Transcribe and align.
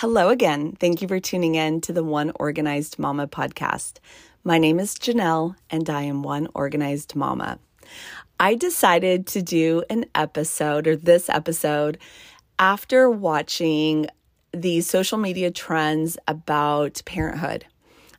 Hello 0.00 0.28
again. 0.28 0.76
Thank 0.78 1.02
you 1.02 1.08
for 1.08 1.18
tuning 1.18 1.56
in 1.56 1.80
to 1.80 1.92
the 1.92 2.04
One 2.04 2.30
Organized 2.36 3.00
Mama 3.00 3.26
podcast. 3.26 3.94
My 4.44 4.56
name 4.56 4.78
is 4.78 4.94
Janelle, 4.94 5.56
and 5.70 5.90
I 5.90 6.02
am 6.02 6.22
One 6.22 6.46
Organized 6.54 7.16
Mama. 7.16 7.58
I 8.38 8.54
decided 8.54 9.26
to 9.26 9.42
do 9.42 9.82
an 9.90 10.04
episode 10.14 10.86
or 10.86 10.94
this 10.94 11.28
episode 11.28 11.98
after 12.60 13.10
watching 13.10 14.06
the 14.52 14.82
social 14.82 15.18
media 15.18 15.50
trends 15.50 16.16
about 16.28 17.02
parenthood, 17.04 17.64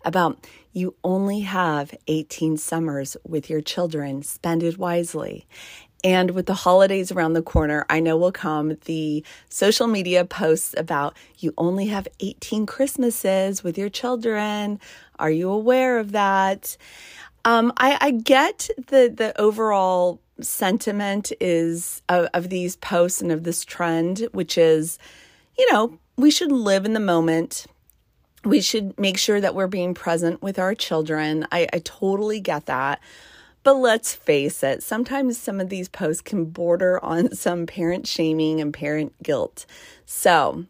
about 0.03 0.45
you 0.73 0.95
only 1.01 1.39
have 1.39 1.95
18 2.09 2.57
summers 2.57 3.15
with 3.25 3.49
your 3.49 3.61
children, 3.61 4.21
spend 4.21 4.63
it 4.63 4.77
wisely. 4.77 5.47
And 6.03 6.31
with 6.31 6.45
the 6.45 6.53
holidays 6.53 7.11
around 7.11 7.33
the 7.33 7.41
corner, 7.41 7.85
I 7.89 7.99
know 7.99 8.15
will 8.15 8.31
come 8.31 8.77
the 8.85 9.23
social 9.49 9.87
media 9.87 10.23
posts 10.23 10.73
about 10.77 11.15
you 11.39 11.53
only 11.57 11.87
have 11.87 12.07
18 12.21 12.65
Christmases 12.65 13.63
with 13.63 13.77
your 13.77 13.89
children. 13.89 14.79
Are 15.17 15.31
you 15.31 15.49
aware 15.49 15.99
of 15.99 16.13
that? 16.13 16.77
Um, 17.45 17.73
I, 17.77 17.97
I 17.99 18.11
get 18.11 18.69
the 18.77 19.13
the 19.13 19.39
overall 19.39 20.21
sentiment 20.41 21.31
is 21.39 22.01
of, 22.09 22.27
of 22.33 22.49
these 22.49 22.75
posts 22.77 23.21
and 23.21 23.31
of 23.31 23.43
this 23.43 23.65
trend, 23.65 24.27
which 24.31 24.57
is, 24.57 24.97
you 25.57 25.71
know, 25.71 25.97
we 26.17 26.31
should 26.31 26.51
live 26.51 26.85
in 26.85 26.93
the 26.93 26.99
moment. 26.99 27.65
We 28.45 28.61
should 28.61 28.97
make 28.99 29.17
sure 29.17 29.41
that 29.41 29.55
we're 29.55 29.67
being 29.67 29.93
present 29.93 30.41
with 30.41 30.59
our 30.59 30.75
children. 30.75 31.45
I, 31.51 31.67
I 31.73 31.79
totally 31.79 32.39
get 32.39 32.67
that. 32.67 33.01
But 33.63 33.75
let's 33.75 34.15
face 34.15 34.63
it, 34.63 34.83
sometimes 34.83 35.37
some 35.37 35.59
of 35.59 35.69
these 35.69 35.89
posts 35.89 36.21
can 36.21 36.45
border 36.45 36.99
on 37.03 37.35
some 37.35 37.65
parent 37.65 38.07
shaming 38.07 38.61
and 38.61 38.73
parent 38.73 39.13
guilt. 39.21 39.65
So 40.05 40.65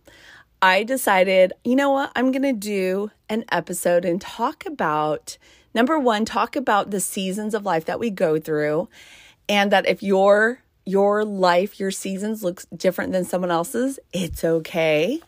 I 0.61 0.83
decided, 0.83 1.53
you 1.63 1.75
know 1.75 1.91
what, 1.91 2.11
I'm 2.15 2.31
going 2.31 2.43
to 2.43 2.53
do 2.53 3.11
an 3.29 3.45
episode 3.51 4.05
and 4.05 4.19
talk 4.19 4.65
about 4.65 5.37
number 5.73 5.97
one, 5.99 6.25
talk 6.25 6.55
about 6.55 6.91
the 6.91 6.99
seasons 6.99 7.53
of 7.53 7.65
life 7.65 7.85
that 7.85 7.99
we 7.99 8.09
go 8.09 8.39
through, 8.39 8.89
and 9.47 9.71
that 9.71 9.87
if 9.87 10.03
your 10.03 10.61
your 10.85 11.23
life, 11.23 11.79
your 11.79 11.91
seasons 11.91 12.43
looks 12.43 12.65
different 12.75 13.11
than 13.11 13.23
someone 13.23 13.51
else's, 13.51 13.99
it's 14.11 14.43
okay. 14.43 15.21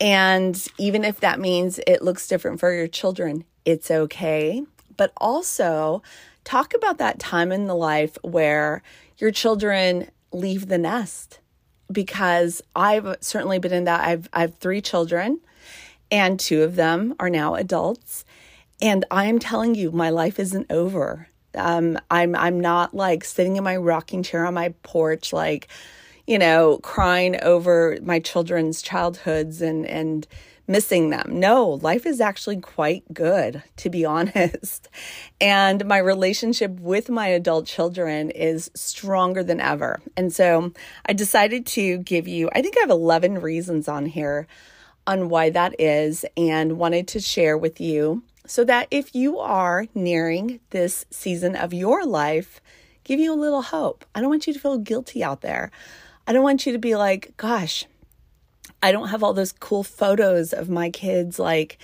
And 0.00 0.66
even 0.78 1.04
if 1.04 1.20
that 1.20 1.38
means 1.38 1.78
it 1.86 2.02
looks 2.02 2.26
different 2.26 2.58
for 2.58 2.72
your 2.74 2.88
children, 2.88 3.44
it's 3.64 3.90
okay. 3.90 4.64
But 5.00 5.14
also, 5.16 6.02
talk 6.44 6.74
about 6.74 6.98
that 6.98 7.18
time 7.18 7.52
in 7.52 7.66
the 7.66 7.74
life 7.74 8.18
where 8.20 8.82
your 9.16 9.30
children 9.30 10.10
leave 10.30 10.68
the 10.68 10.76
nest 10.76 11.40
because 11.90 12.60
I've 12.76 13.16
certainly 13.22 13.58
been 13.58 13.72
in 13.72 13.84
that. 13.84 14.06
I've 14.06 14.28
I 14.34 14.42
have 14.42 14.56
three 14.56 14.82
children 14.82 15.40
and 16.10 16.38
two 16.38 16.64
of 16.64 16.76
them 16.76 17.14
are 17.18 17.30
now 17.30 17.54
adults. 17.54 18.26
And 18.82 19.06
I'm 19.10 19.38
telling 19.38 19.74
you, 19.74 19.90
my 19.90 20.10
life 20.10 20.38
isn't 20.38 20.70
over. 20.70 21.28
Um, 21.54 21.98
I'm 22.10 22.36
I'm 22.36 22.60
not 22.60 22.92
like 22.92 23.24
sitting 23.24 23.56
in 23.56 23.64
my 23.64 23.78
rocking 23.78 24.22
chair 24.22 24.44
on 24.44 24.52
my 24.52 24.74
porch, 24.82 25.32
like, 25.32 25.68
you 26.26 26.38
know, 26.38 26.78
crying 26.82 27.42
over 27.42 27.96
my 28.02 28.18
children's 28.18 28.82
childhoods 28.82 29.62
and 29.62 29.86
and 29.86 30.26
missing 30.70 31.10
them. 31.10 31.40
No, 31.40 31.70
life 31.82 32.06
is 32.06 32.20
actually 32.20 32.60
quite 32.60 33.02
good, 33.12 33.62
to 33.78 33.90
be 33.90 34.04
honest. 34.06 34.88
And 35.40 35.84
my 35.84 35.98
relationship 35.98 36.78
with 36.78 37.10
my 37.10 37.26
adult 37.26 37.66
children 37.66 38.30
is 38.30 38.70
stronger 38.74 39.42
than 39.42 39.60
ever. 39.60 40.00
And 40.16 40.32
so 40.32 40.72
I 41.06 41.12
decided 41.12 41.66
to 41.66 41.98
give 41.98 42.28
you, 42.28 42.48
I 42.54 42.62
think 42.62 42.76
I 42.78 42.80
have 42.80 42.90
11 42.90 43.40
reasons 43.40 43.88
on 43.88 44.06
here 44.06 44.46
on 45.06 45.28
why 45.28 45.50
that 45.50 45.74
is, 45.80 46.24
and 46.36 46.78
wanted 46.78 47.08
to 47.08 47.20
share 47.20 47.58
with 47.58 47.80
you 47.80 48.22
so 48.46 48.64
that 48.64 48.86
if 48.90 49.14
you 49.14 49.38
are 49.38 49.86
nearing 49.94 50.60
this 50.70 51.04
season 51.10 51.56
of 51.56 51.74
your 51.74 52.04
life, 52.04 52.60
give 53.02 53.18
you 53.18 53.32
a 53.32 53.34
little 53.34 53.62
hope. 53.62 54.04
I 54.14 54.20
don't 54.20 54.30
want 54.30 54.46
you 54.46 54.52
to 54.52 54.58
feel 54.60 54.78
guilty 54.78 55.24
out 55.24 55.40
there. 55.40 55.72
I 56.26 56.32
don't 56.32 56.44
want 56.44 56.64
you 56.64 56.72
to 56.72 56.78
be 56.78 56.94
like, 56.94 57.36
gosh, 57.36 57.86
I 58.82 58.92
don't 58.92 59.08
have 59.08 59.22
all 59.22 59.34
those 59.34 59.52
cool 59.52 59.82
photos 59.82 60.52
of 60.52 60.68
my 60.68 60.90
kids 60.90 61.38
like 61.38 61.78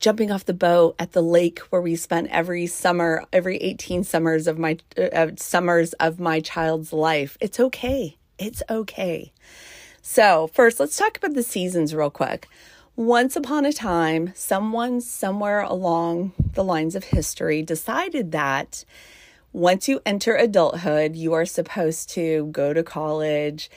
jumping 0.00 0.30
off 0.30 0.44
the 0.44 0.54
boat 0.54 0.94
at 0.98 1.12
the 1.12 1.22
lake 1.22 1.60
where 1.70 1.80
we 1.80 1.96
spent 1.96 2.28
every 2.30 2.66
summer, 2.66 3.24
every 3.32 3.56
18 3.58 4.04
summers 4.04 4.46
of 4.46 4.58
my 4.58 4.76
uh, 4.98 5.28
summers 5.36 5.92
of 5.94 6.20
my 6.20 6.40
child's 6.40 6.92
life. 6.92 7.36
It's 7.40 7.60
okay. 7.60 8.16
It's 8.38 8.62
okay. 8.68 9.32
So, 10.02 10.48
first, 10.48 10.80
let's 10.80 10.96
talk 10.96 11.16
about 11.16 11.34
the 11.34 11.42
seasons 11.42 11.94
real 11.94 12.10
quick. 12.10 12.48
Once 12.96 13.34
upon 13.34 13.64
a 13.64 13.72
time, 13.72 14.32
someone 14.34 15.00
somewhere 15.00 15.62
along 15.62 16.32
the 16.52 16.62
lines 16.62 16.94
of 16.94 17.04
history 17.04 17.62
decided 17.62 18.30
that 18.32 18.84
once 19.52 19.88
you 19.88 20.00
enter 20.04 20.36
adulthood, 20.36 21.16
you 21.16 21.32
are 21.32 21.46
supposed 21.46 22.10
to 22.10 22.46
go 22.52 22.72
to 22.72 22.82
college 22.82 23.70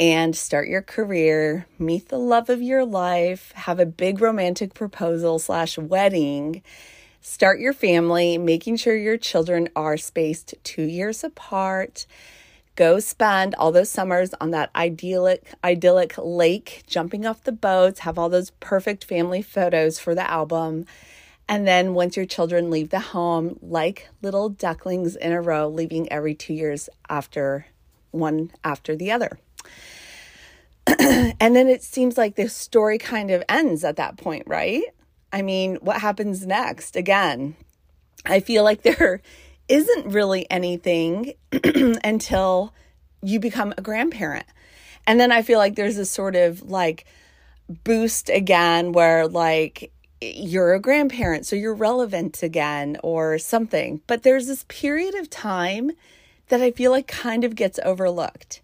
and 0.00 0.34
start 0.34 0.68
your 0.68 0.82
career, 0.82 1.66
meet 1.78 2.08
the 2.08 2.18
love 2.18 2.50
of 2.50 2.60
your 2.60 2.84
life, 2.84 3.52
have 3.52 3.78
a 3.78 3.86
big 3.86 4.20
romantic 4.20 4.74
proposal 4.74 5.38
slash 5.38 5.78
wedding, 5.78 6.62
start 7.20 7.60
your 7.60 7.72
family, 7.72 8.36
making 8.36 8.76
sure 8.76 8.96
your 8.96 9.16
children 9.16 9.68
are 9.76 9.96
spaced 9.96 10.54
two 10.64 10.82
years 10.82 11.22
apart. 11.22 12.06
Go 12.76 12.98
spend 12.98 13.54
all 13.54 13.70
those 13.70 13.88
summers 13.88 14.34
on 14.40 14.50
that 14.50 14.70
idyllic, 14.74 15.52
idyllic 15.62 16.14
lake, 16.18 16.82
jumping 16.88 17.24
off 17.24 17.44
the 17.44 17.52
boats, 17.52 18.00
have 18.00 18.18
all 18.18 18.28
those 18.28 18.50
perfect 18.58 19.04
family 19.04 19.42
photos 19.42 20.00
for 20.00 20.12
the 20.12 20.28
album. 20.28 20.86
And 21.48 21.68
then 21.68 21.94
once 21.94 22.16
your 22.16 22.26
children 22.26 22.70
leave 22.70 22.90
the 22.90 22.98
home, 22.98 23.60
like 23.62 24.08
little 24.22 24.48
ducklings 24.48 25.14
in 25.14 25.30
a 25.30 25.40
row, 25.40 25.68
leaving 25.68 26.10
every 26.10 26.34
two 26.34 26.54
years 26.54 26.88
after 27.08 27.66
one 28.10 28.50
after 28.64 28.96
the 28.96 29.12
other. 29.12 29.38
and 30.86 31.56
then 31.56 31.68
it 31.68 31.82
seems 31.82 32.18
like 32.18 32.36
the 32.36 32.48
story 32.48 32.98
kind 32.98 33.30
of 33.30 33.42
ends 33.48 33.84
at 33.84 33.96
that 33.96 34.16
point, 34.16 34.44
right? 34.46 34.82
I 35.32 35.42
mean, 35.42 35.76
what 35.76 36.00
happens 36.00 36.46
next? 36.46 36.94
Again, 36.96 37.56
I 38.24 38.40
feel 38.40 38.64
like 38.64 38.82
there 38.82 39.20
isn't 39.68 40.06
really 40.06 40.48
anything 40.50 41.34
until 42.04 42.74
you 43.22 43.40
become 43.40 43.72
a 43.76 43.82
grandparent. 43.82 44.46
And 45.06 45.18
then 45.18 45.32
I 45.32 45.42
feel 45.42 45.58
like 45.58 45.74
there's 45.74 45.96
this 45.96 46.10
sort 46.10 46.36
of 46.36 46.62
like 46.62 47.06
boost 47.82 48.28
again 48.28 48.92
where 48.92 49.26
like 49.26 49.90
you're 50.20 50.74
a 50.74 50.80
grandparent, 50.80 51.46
so 51.46 51.56
you're 51.56 51.74
relevant 51.74 52.42
again 52.42 52.96
or 53.02 53.38
something. 53.38 54.00
But 54.06 54.22
there's 54.22 54.46
this 54.46 54.64
period 54.68 55.14
of 55.14 55.30
time 55.30 55.92
that 56.48 56.60
I 56.60 56.70
feel 56.70 56.90
like 56.90 57.06
kind 57.06 57.44
of 57.44 57.54
gets 57.54 57.78
overlooked. 57.84 58.60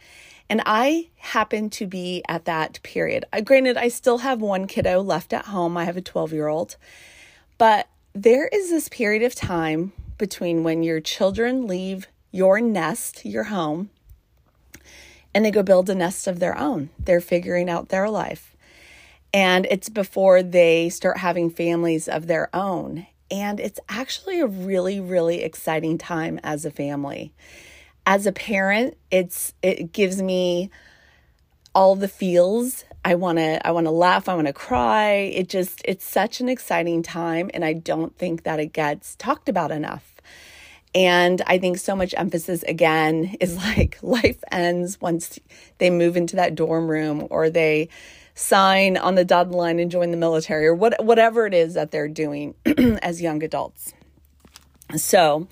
And 0.50 0.60
I 0.66 1.10
happen 1.16 1.70
to 1.70 1.86
be 1.86 2.24
at 2.28 2.44
that 2.46 2.80
period. 2.82 3.24
I, 3.32 3.40
granted, 3.40 3.76
I 3.76 3.86
still 3.86 4.18
have 4.18 4.40
one 4.40 4.66
kiddo 4.66 5.00
left 5.00 5.32
at 5.32 5.46
home. 5.46 5.76
I 5.76 5.84
have 5.84 5.96
a 5.96 6.02
12 6.02 6.32
year 6.32 6.48
old. 6.48 6.76
But 7.56 7.88
there 8.14 8.48
is 8.48 8.68
this 8.68 8.88
period 8.88 9.22
of 9.22 9.36
time 9.36 9.92
between 10.18 10.64
when 10.64 10.82
your 10.82 11.00
children 11.00 11.68
leave 11.68 12.08
your 12.32 12.60
nest, 12.60 13.24
your 13.24 13.44
home, 13.44 13.90
and 15.32 15.44
they 15.44 15.52
go 15.52 15.62
build 15.62 15.88
a 15.88 15.94
nest 15.94 16.26
of 16.26 16.40
their 16.40 16.58
own. 16.58 16.90
They're 16.98 17.20
figuring 17.20 17.70
out 17.70 17.90
their 17.90 18.10
life. 18.10 18.56
And 19.32 19.66
it's 19.70 19.88
before 19.88 20.42
they 20.42 20.88
start 20.88 21.18
having 21.18 21.50
families 21.50 22.08
of 22.08 22.26
their 22.26 22.50
own. 22.52 23.06
And 23.30 23.60
it's 23.60 23.78
actually 23.88 24.40
a 24.40 24.48
really, 24.48 24.98
really 24.98 25.44
exciting 25.44 25.96
time 25.96 26.40
as 26.42 26.64
a 26.64 26.72
family 26.72 27.32
as 28.06 28.26
a 28.26 28.32
parent, 28.32 28.96
it's 29.10 29.54
it 29.62 29.92
gives 29.92 30.20
me 30.20 30.70
all 31.74 31.94
the 31.94 32.08
feels. 32.08 32.84
I 33.04 33.14
want 33.14 33.38
to 33.38 33.66
I 33.66 33.70
want 33.70 33.86
to 33.86 33.90
laugh, 33.90 34.28
I 34.28 34.34
want 34.34 34.46
to 34.46 34.52
cry. 34.52 35.12
It 35.12 35.48
just 35.48 35.82
it's 35.84 36.04
such 36.04 36.40
an 36.40 36.48
exciting 36.48 37.02
time 37.02 37.50
and 37.54 37.64
I 37.64 37.72
don't 37.72 38.16
think 38.16 38.42
that 38.42 38.60
it 38.60 38.72
gets 38.72 39.16
talked 39.16 39.48
about 39.48 39.70
enough. 39.70 40.14
And 40.94 41.40
I 41.46 41.58
think 41.58 41.78
so 41.78 41.94
much 41.94 42.14
emphasis 42.16 42.62
again 42.64 43.36
is 43.40 43.56
like 43.56 43.98
life 44.02 44.42
ends 44.50 45.00
once 45.00 45.38
they 45.78 45.90
move 45.90 46.16
into 46.16 46.36
that 46.36 46.54
dorm 46.54 46.88
room 46.88 47.26
or 47.30 47.48
they 47.50 47.88
sign 48.34 48.96
on 48.96 49.14
the 49.14 49.24
dotted 49.24 49.54
line 49.54 49.78
and 49.78 49.90
join 49.90 50.10
the 50.10 50.16
military 50.16 50.66
or 50.66 50.74
what, 50.74 51.04
whatever 51.04 51.46
it 51.46 51.52
is 51.52 51.74
that 51.74 51.90
they're 51.90 52.08
doing 52.08 52.54
as 53.02 53.20
young 53.20 53.42
adults. 53.42 53.92
So, 54.96 55.46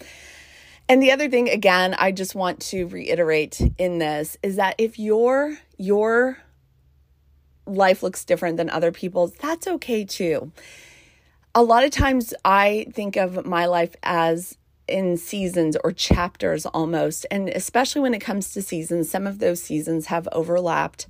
and 0.89 1.03
the 1.03 1.13
other 1.13 1.29
thing 1.29 1.49
again, 1.49 1.95
I 1.99 2.13
just 2.13 2.35
want 2.35 2.61
to 2.61 2.87
reiterate 2.87 3.61
in 3.79 3.99
this 3.99 4.37
is 4.43 4.57
that 4.57 4.75
if 4.79 4.99
your 4.99 5.59
your 5.77 6.39
life 7.67 8.03
looks 8.03 8.25
different 8.25 8.57
than 8.57 8.71
other 8.71 8.93
people's, 8.93 9.33
that's 9.33 9.67
okay 9.67 10.05
too. 10.05 10.53
A 11.55 11.63
lot 11.63 11.85
of 11.85 11.91
times 11.91 12.33
I 12.45 12.87
think 12.93 13.17
of 13.17 13.45
my 13.45 13.67
life 13.67 13.95
as 14.03 14.57
in 14.89 15.17
seasons 15.17 15.77
or 15.85 15.93
chapters 15.93 16.67
almost. 16.67 17.27
And 17.31 17.49
especially 17.51 18.01
when 18.01 18.15
it 18.15 18.21
comes 18.21 18.53
to 18.53 18.63
seasons, 18.63 19.11
some 19.11 19.27
of 19.27 19.39
those 19.39 19.63
seasons 19.63 20.07
have 20.07 20.29
overlapped 20.33 21.07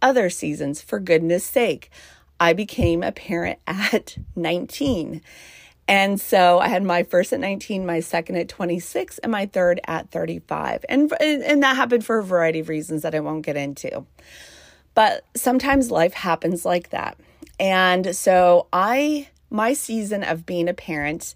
other 0.00 0.30
seasons. 0.30 0.80
For 0.80 0.98
goodness 0.98 1.44
sake, 1.44 1.90
I 2.40 2.52
became 2.52 3.02
a 3.02 3.12
parent 3.12 3.58
at 3.66 4.16
19. 4.36 5.20
And 5.88 6.20
so 6.20 6.58
I 6.58 6.68
had 6.68 6.84
my 6.84 7.02
first 7.02 7.32
at 7.32 7.40
19, 7.40 7.86
my 7.86 8.00
second 8.00 8.36
at 8.36 8.48
26, 8.50 9.18
and 9.18 9.32
my 9.32 9.46
third 9.46 9.80
at 9.86 10.10
35. 10.10 10.84
And, 10.86 11.10
and 11.20 11.62
that 11.62 11.76
happened 11.76 12.04
for 12.04 12.18
a 12.18 12.24
variety 12.24 12.60
of 12.60 12.68
reasons 12.68 13.00
that 13.02 13.14
I 13.14 13.20
won't 13.20 13.44
get 13.44 13.56
into. 13.56 14.04
But 14.92 15.24
sometimes 15.34 15.90
life 15.90 16.12
happens 16.12 16.66
like 16.66 16.90
that. 16.90 17.16
And 17.58 18.14
so 18.14 18.66
I, 18.70 19.28
my 19.48 19.72
season 19.72 20.22
of 20.22 20.44
being 20.44 20.68
a 20.68 20.74
parent 20.74 21.34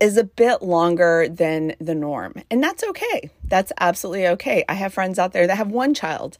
is 0.00 0.16
a 0.16 0.24
bit 0.24 0.62
longer 0.62 1.28
than 1.28 1.74
the 1.78 1.94
norm. 1.94 2.42
And 2.50 2.62
that's 2.62 2.82
okay. 2.82 3.30
That's 3.44 3.70
absolutely 3.78 4.26
okay. 4.28 4.64
I 4.66 4.74
have 4.74 4.94
friends 4.94 5.18
out 5.18 5.32
there 5.32 5.46
that 5.46 5.56
have 5.56 5.70
one 5.70 5.92
child. 5.92 6.38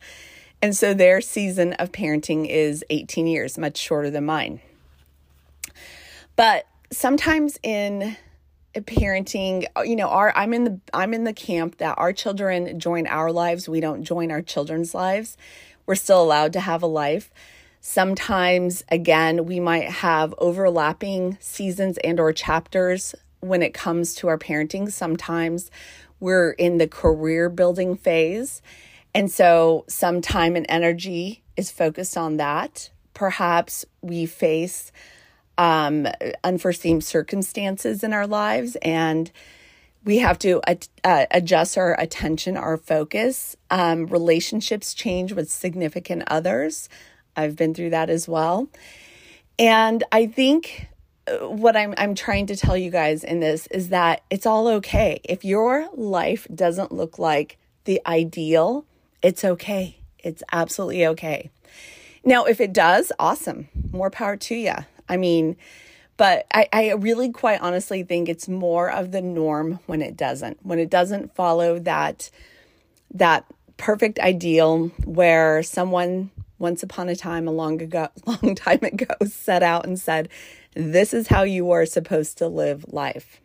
And 0.63 0.75
so 0.75 0.95
their 0.95 1.21
season 1.21 1.75
of 1.75 1.93
parenting 1.93 2.49
is 2.49 2.85
18 2.89 3.27
years, 3.27 3.59
much 3.59 3.77
shorter 3.77 4.11
than 4.11 4.25
mine. 4.25 4.61
But 6.37 6.67
sometimes 6.93 7.59
in 7.63 8.17
parenting 8.75 9.67
you 9.85 9.97
know 9.97 10.09
our 10.09 10.33
i'm 10.37 10.55
in 10.55 10.65
the 10.65 10.81
i'm 10.95 11.13
in 11.13 11.25
the 11.25 11.33
camp 11.33 11.79
that 11.79 11.95
our 11.99 12.13
children 12.13 12.79
join 12.79 13.07
our 13.07 13.33
lives. 13.33 13.69
We 13.69 13.81
don't 13.81 14.03
join 14.05 14.31
our 14.31 14.41
children's 14.41 14.95
lives. 14.95 15.37
We're 15.85 15.95
still 15.95 16.23
allowed 16.23 16.53
to 16.55 16.61
have 16.61 16.83
a 16.83 16.87
life. 16.87 17.31
Sometimes 17.81 18.85
again 18.89 19.47
we 19.47 19.59
might 19.61 19.89
have 19.89 20.35
overlapping 20.39 21.37
seasons 21.41 21.99
and 21.99 22.21
or 22.21 22.33
chapters 22.33 23.15
when 23.41 23.63
it 23.63 23.75
comes 23.75 24.15
to 24.17 24.29
our 24.29 24.39
parenting. 24.39 24.91
Sometimes 24.91 25.71
we're 26.21 26.53
in 26.53 26.79
the 26.79 26.89
career 26.89 27.49
building 27.49 27.97
phase. 27.97 28.63
And 29.15 29.31
so 29.31 29.85
some 29.89 30.21
time 30.21 30.57
and 30.57 30.65
energy 30.69 31.43
is 31.57 31.71
focused 31.71 32.17
on 32.17 32.37
that. 32.37 32.91
Perhaps 33.13 33.85
we 34.01 34.25
face 34.25 34.93
um, 35.63 36.09
unforeseen 36.43 37.01
circumstances 37.01 38.03
in 38.03 38.13
our 38.13 38.27
lives 38.27 38.77
and 38.83 39.31
we 40.05 40.19
have 40.19 40.37
to 40.41 40.61
uh, 41.05 41.27
adjust 41.31 41.79
our 41.79 41.95
attention, 42.01 42.57
our 42.57 42.77
focus. 42.77 43.57
Um, 43.71 44.07
relationships 44.07 44.93
change 44.93 45.33
with 45.33 45.49
significant 45.49 46.25
others. 46.27 46.89
I've 47.37 47.55
been 47.55 47.75
through 47.75 47.91
that 47.91 48.11
as 48.11 48.27
well. 48.27 48.69
And 49.61 50.03
I 50.11 50.27
think 50.27 50.89
uh, 51.29 51.47
what 51.47 51.77
I'm 51.77 51.95
I'm 51.97 52.17
trying 52.17 52.47
to 52.47 52.57
tell 52.57 52.77
you 52.77 52.91
guys 52.91 53.23
in 53.23 53.39
this 53.39 53.69
is 53.69 53.91
that 53.91 54.25
it's 54.31 54.47
all 54.47 54.67
okay. 54.67 55.21
If 55.23 55.45
your 55.45 55.89
life 55.95 56.49
doesn't 56.53 56.91
look 56.91 57.21
like 57.21 57.59
the 57.85 58.01
ideal, 58.05 58.85
it's 59.23 59.45
okay. 59.45 59.99
It's 60.19 60.43
absolutely 60.51 61.07
okay. 61.07 61.53
Now, 62.25 62.47
if 62.47 62.61
it 62.61 62.73
does, 62.73 63.13
awesome. 63.21 63.69
More 63.93 64.11
power 64.11 64.37
to 64.37 64.57
you. 64.57 64.75
I 65.13 65.19
mean, 65.19 65.57
but 66.17 66.47
I, 66.55 66.69
I 66.73 66.93
really 66.93 67.31
quite 67.31 67.61
honestly 67.61 68.03
think 68.03 68.29
it's 68.29 68.49
more 68.49 68.91
of 68.91 69.13
the 69.13 69.21
norm 69.21 69.79
when 69.85 70.01
it 70.01 70.17
doesn't. 70.17 70.65
When 70.65 70.79
it 70.79 70.89
doesn't 70.89 71.35
follow 71.35 71.79
that 71.81 72.31
that 73.15 73.45
perfect 73.77 74.19
ideal 74.21 74.89
where 75.05 75.63
someone 75.63 76.31
once 76.59 76.83
upon 76.83 77.11
a 77.11 77.17
time 77.17 77.47
a 77.47 77.51
long 77.51 77.83
ago 77.83 78.09
long 78.27 78.55
time 78.55 78.79
ago 78.83 79.15
set 79.27 79.63
out 79.63 79.85
and 79.85 80.01
said, 80.01 80.31
This 80.75 81.13
is 81.13 81.29
how 81.29 81.43
you 81.43 81.71
are 81.73 81.85
supposed 81.85 82.39
to 82.39 82.49
live 82.49 82.87
life. 82.89 83.43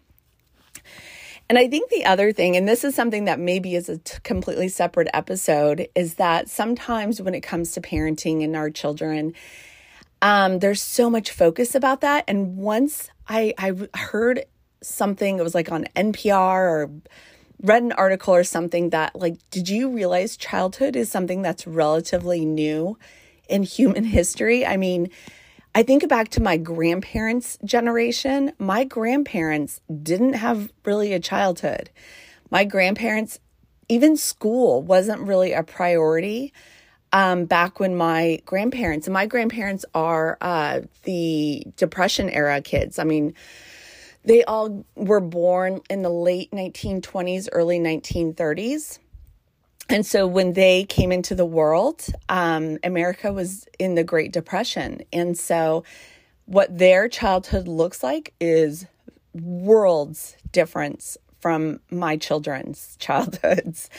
And 1.50 1.58
I 1.58 1.68
think 1.68 1.90
the 1.90 2.06
other 2.06 2.32
thing, 2.32 2.56
and 2.56 2.68
this 2.68 2.86
is 2.86 2.96
something 2.96 3.26
that 3.26 3.40
maybe 3.40 3.76
is 3.76 3.90
a 3.90 3.98
t- 3.98 4.20
completely 4.24 4.70
separate 4.70 5.10
episode, 5.14 5.88
is 5.96 6.16
that 6.16 6.50
sometimes 6.50 7.22
when 7.22 7.36
it 7.36 7.42
comes 7.42 7.74
to 7.74 7.82
parenting 7.82 8.44
and 8.44 8.56
our 8.56 8.70
children, 8.70 9.34
um, 10.22 10.60
there's 10.60 10.82
so 10.82 11.10
much 11.10 11.32
focus 11.32 11.76
about 11.76 12.02
that. 12.02 12.24
And 12.28 12.58
once 12.58 13.10
I, 13.28 13.54
I 13.58 13.74
heard 13.98 14.46
something, 14.82 15.40
it 15.40 15.44
was 15.44 15.56
like 15.56 15.72
on 15.72 15.86
NPR 15.96 16.60
or 16.60 16.92
read 17.62 17.84
an 17.84 17.92
article 17.94 18.34
or 18.34 18.44
something 18.44 18.90
that, 18.92 19.16
like, 19.16 19.38
did 19.50 19.70
you 19.70 19.90
realize 19.90 20.38
childhood 20.38 20.96
is 20.96 21.10
something 21.10 21.42
that's 21.42 21.68
relatively 21.68 22.46
new 22.46 22.98
in 23.50 23.64
human 23.64 24.04
history? 24.06 24.66
I 24.66 24.78
mean, 24.78 25.10
I 25.76 25.84
think 25.84 26.08
back 26.08 26.30
to 26.30 26.42
my 26.42 26.58
grandparents' 26.58 27.60
generation. 27.64 28.52
My 28.58 28.84
grandparents 28.84 29.82
didn't 30.02 30.34
have 30.34 30.72
really 30.86 31.14
a 31.14 31.20
childhood. 31.20 31.92
My 32.50 32.64
grandparents, 32.64 33.40
even 33.88 34.18
school 34.18 34.82
wasn't 34.82 35.22
really 35.22 35.54
a 35.54 35.62
priority 35.62 36.54
um, 37.18 37.46
back 37.46 37.80
when 37.80 37.96
my 37.96 38.40
grandparents, 38.46 39.08
and 39.08 39.14
my 39.16 39.26
grandparents 39.26 39.84
are 39.96 40.38
uh, 40.40 40.82
the 41.02 41.64
Depression 41.76 42.30
era 42.30 42.62
kids. 42.62 43.00
I 43.00 43.06
mean, 43.06 43.34
they 44.24 44.44
all 44.44 44.86
were 44.94 45.20
born 45.20 45.82
in 45.90 46.04
the 46.04 46.12
late 46.12 46.52
1920s, 46.52 47.50
early 47.52 47.80
1930s. 47.80 49.00
And 49.90 50.06
so 50.06 50.28
when 50.28 50.54
they 50.54 50.84
came 50.84 51.12
into 51.12 51.34
the 51.34 51.46
world, 51.46 52.06
um, 52.30 52.78
America 52.84 53.34
was 53.34 53.68
in 53.80 53.96
the 53.96 54.04
Great 54.04 54.32
Depression. 54.32 55.02
And 55.12 55.36
so 55.36 55.84
what 56.46 56.78
their 56.78 57.10
childhood 57.10 57.68
looks 57.68 58.04
like 58.04 58.36
is 58.40 58.86
worlds 59.34 60.38
difference 60.52 61.18
from 61.40 61.80
my 61.90 62.16
children's 62.16 62.96
childhoods. 63.00 63.90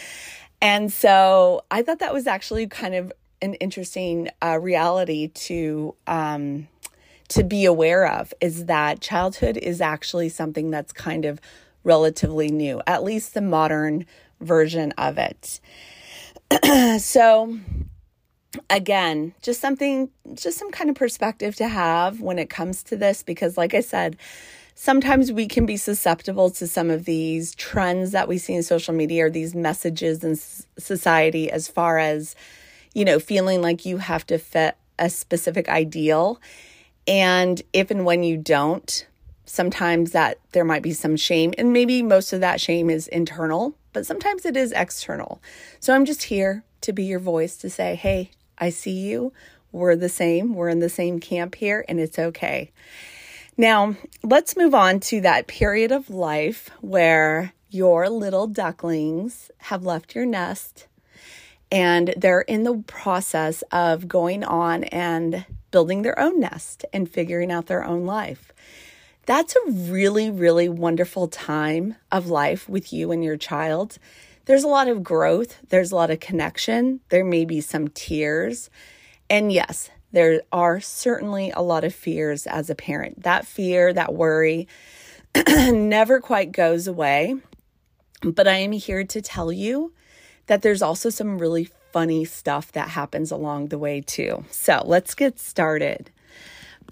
And 0.61 0.93
so 0.93 1.65
I 1.71 1.83
thought 1.83 2.01
that 2.01 2.13
was 2.13 2.27
actually 2.27 2.67
kind 2.67 2.95
of 2.95 3.13
an 3.41 3.55
interesting 3.55 4.29
uh, 4.43 4.59
reality 4.61 5.29
to 5.29 5.95
um, 6.07 6.69
to 7.29 7.45
be 7.45 7.65
aware 7.65 8.07
of 8.07 8.33
is 8.41 8.67
that 8.67 9.01
childhood 9.01 9.57
is 9.57 9.81
actually 9.81 10.29
something 10.29 10.71
that's 10.71 10.93
kind 10.93 11.25
of 11.25 11.41
relatively 11.85 12.49
new, 12.49 12.81
at 12.87 13.05
least 13.05 13.35
the 13.35 13.41
modern 13.41 14.07
version 14.41 14.93
of 14.93 15.19
it. 15.19 15.61
so 17.01 17.59
again, 18.71 19.35
just 19.43 19.61
something, 19.61 20.11
just 20.35 20.59
some 20.59 20.71
kind 20.71 20.91
of 20.91 20.97
perspective 20.97 21.55
to 21.57 21.69
have 21.69 22.21
when 22.21 22.39
it 22.39 22.49
comes 22.49 22.83
to 22.85 22.97
this, 22.97 23.23
because 23.23 23.57
like 23.57 23.75
I 23.75 23.81
said, 23.81 24.17
sometimes 24.81 25.33
we 25.33 25.49
can 25.49 25.67
be 25.67 25.77
susceptible 25.77 26.51
to 26.51 26.65
some 26.65 26.89
of 26.89 27.05
these 27.05 27.53
trends 27.57 28.13
that 28.13 28.29
we 28.29 28.39
see 28.39 28.55
in 28.55 28.63
social 28.63 28.95
media 28.95 29.27
or 29.27 29.31
these 29.31 29.53
messages 29.53 30.23
in 30.23 30.37
society 30.81 31.51
as 31.51 31.67
far 31.67 31.99
as, 31.99 32.37
you 32.95 33.05
know, 33.05 33.19
feeling 33.19 33.61
like 33.61 33.85
you 33.85 33.99
have 33.99 34.25
to 34.25 34.39
fit 34.39 34.77
a 34.97 35.11
specific 35.11 35.69
ideal. 35.69 36.41
And 37.09 37.61
if 37.73 37.91
and 37.91 38.05
when 38.05 38.23
you 38.23 38.37
don't, 38.37 39.05
sometimes 39.47 40.13
that 40.13 40.39
there 40.53 40.65
might 40.65 40.83
be 40.83 40.93
some 40.93 41.17
shame, 41.17 41.55
and 41.59 41.73
maybe 41.73 42.01
most 42.01 42.33
of 42.33 42.41
that 42.41 42.61
shame 42.61 42.89
is 42.89 43.09
internal, 43.09 43.75
but 43.93 44.07
sometimes 44.07 44.47
it 44.47 44.57
is 44.57 44.71
external. 44.71 45.43
So 45.81 45.93
I'm 45.93 46.05
just 46.05 46.23
here 46.23 46.63
to 46.83 46.93
be 46.93 47.03
your 47.03 47.19
voice 47.19 47.57
to 47.57 47.69
say, 47.69 47.97
hey, 47.97 48.31
I 48.59 48.71
see 48.71 48.93
you. 48.93 49.33
We're 49.73 49.97
the 49.97 50.09
same. 50.09 50.55
We're 50.55 50.69
in 50.69 50.79
the 50.79 50.89
same 50.89 51.19
camp 51.19 51.57
here, 51.57 51.85
and 51.89 51.99
it's 51.99 52.19
okay. 52.19 52.71
Now, 53.61 53.97
let's 54.23 54.57
move 54.57 54.73
on 54.73 55.01
to 55.01 55.21
that 55.23 55.49
period 55.49 55.91
of 55.91 56.09
life 56.09 56.71
where 56.81 57.53
your 57.71 58.09
little 58.09 58.47
ducklings 58.47 59.51
have 59.59 59.83
left 59.83 60.15
your 60.15 60.27
nest 60.27 60.87
and 61.73 62.15
they're 62.17 62.43
in 62.43 62.63
the 62.63 62.85
process 62.87 63.63
of 63.73 64.07
going 64.07 64.45
on 64.45 64.85
and 64.85 65.45
building 65.73 66.03
their 66.03 66.17
own 66.21 66.39
nest 66.39 66.85
and 66.93 67.11
figuring 67.11 67.51
out 67.51 67.67
their 67.67 67.85
own 67.85 68.07
life. 68.07 68.53
That's 69.27 69.57
a 69.57 69.71
really, 69.73 70.31
really 70.31 70.69
wonderful 70.69 71.27
time 71.27 71.97
of 72.13 72.29
life 72.29 72.69
with 72.69 72.93
you 72.93 73.11
and 73.11 73.25
your 73.25 73.37
child. 73.37 73.99
There's 74.45 74.63
a 74.63 74.69
lot 74.69 74.87
of 74.87 75.03
growth, 75.03 75.59
there's 75.69 75.91
a 75.91 75.97
lot 75.97 76.13
of 76.13 76.21
connection, 76.21 77.01
there 77.09 77.25
may 77.25 77.45
be 77.45 77.61
some 77.61 77.89
tears. 77.89 78.71
And 79.29 79.51
yes, 79.51 79.91
there 80.13 80.43
are 80.53 80.81
certainly 80.81 81.51
a 81.51 81.61
lot 81.61 81.85
of 81.85 81.95
fears 81.95 82.47
as 82.47 82.71
a 82.71 82.75
parent. 82.75 83.23
That 83.23 83.47
fear, 83.47 83.93
that 83.93 84.15
worry 84.15 84.69
never 85.71 86.21
quite 86.21 86.53
goes 86.53 86.87
away. 86.87 87.37
But 88.23 88.49
I 88.49 88.57
am 88.57 88.73
here 88.73 89.05
to 89.05 89.23
tell 89.23 89.53
you 89.53 89.93
that 90.47 90.63
there's 90.63 90.83
also 90.83 91.11
some 91.11 91.39
really 91.39 91.69
funny 91.93 92.25
stuff 92.25 92.73
that 92.73 92.91
happens 92.91 93.31
along 93.31 93.69
the 93.69 93.79
way, 93.79 94.01
too. 94.01 94.45
So 94.51 94.83
let's 94.85 95.15
get 95.15 95.39
started. 95.39 96.11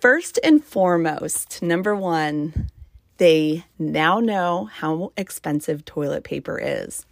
First 0.01 0.39
and 0.45 0.63
foremost, 0.63 1.63
number 1.63 1.97
one, 1.97 2.69
they 3.17 3.65
now 3.79 4.21
know 4.21 4.67
how 4.67 5.13
expensive 5.17 5.85
toilet 5.85 6.23
paper 6.23 6.61
is. 6.63 7.07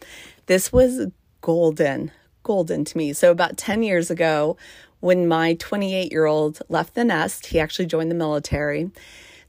This 0.47 0.71
was 0.73 1.07
golden, 1.41 2.13
golden 2.43 2.85
to 2.85 2.99
me. 2.99 3.15
So, 3.15 3.31
about 3.31 3.57
10 3.57 3.83
years 3.83 4.11
ago, 4.11 4.59
when 5.05 5.29
my 5.29 5.53
28 5.59 6.11
year 6.11 6.25
old 6.25 6.63
left 6.71 6.95
the 6.95 7.05
nest, 7.05 7.49
he 7.49 7.61
actually 7.61 7.85
joined 7.85 8.11
the 8.11 8.15
military. 8.15 8.91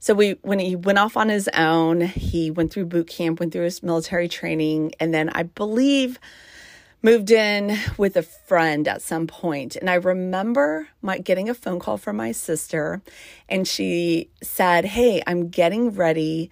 So 0.00 0.12
we 0.12 0.32
when 0.42 0.58
he 0.58 0.76
went 0.76 0.98
off 0.98 1.16
on 1.16 1.30
his 1.30 1.48
own, 1.54 2.02
he 2.02 2.50
went 2.50 2.74
through 2.74 2.84
boot 2.84 3.08
camp, 3.08 3.40
went 3.40 3.54
through 3.54 3.64
his 3.64 3.82
military 3.82 4.28
training, 4.28 4.92
and 5.00 5.14
then 5.14 5.30
I 5.30 5.44
believe 5.44 6.18
moved 7.00 7.30
in 7.30 7.78
with 7.96 8.18
a 8.18 8.22
friend 8.22 8.88
at 8.88 9.00
some 9.00 9.26
point 9.26 9.76
and 9.76 9.88
i 9.88 9.94
remember 9.94 10.88
my 11.02 11.18
getting 11.18 11.48
a 11.48 11.54
phone 11.54 11.78
call 11.78 11.98
from 11.98 12.16
my 12.16 12.32
sister 12.32 13.00
and 13.48 13.68
she 13.68 14.28
said 14.42 14.84
hey 14.84 15.22
i'm 15.26 15.48
getting 15.48 15.90
ready 15.90 16.50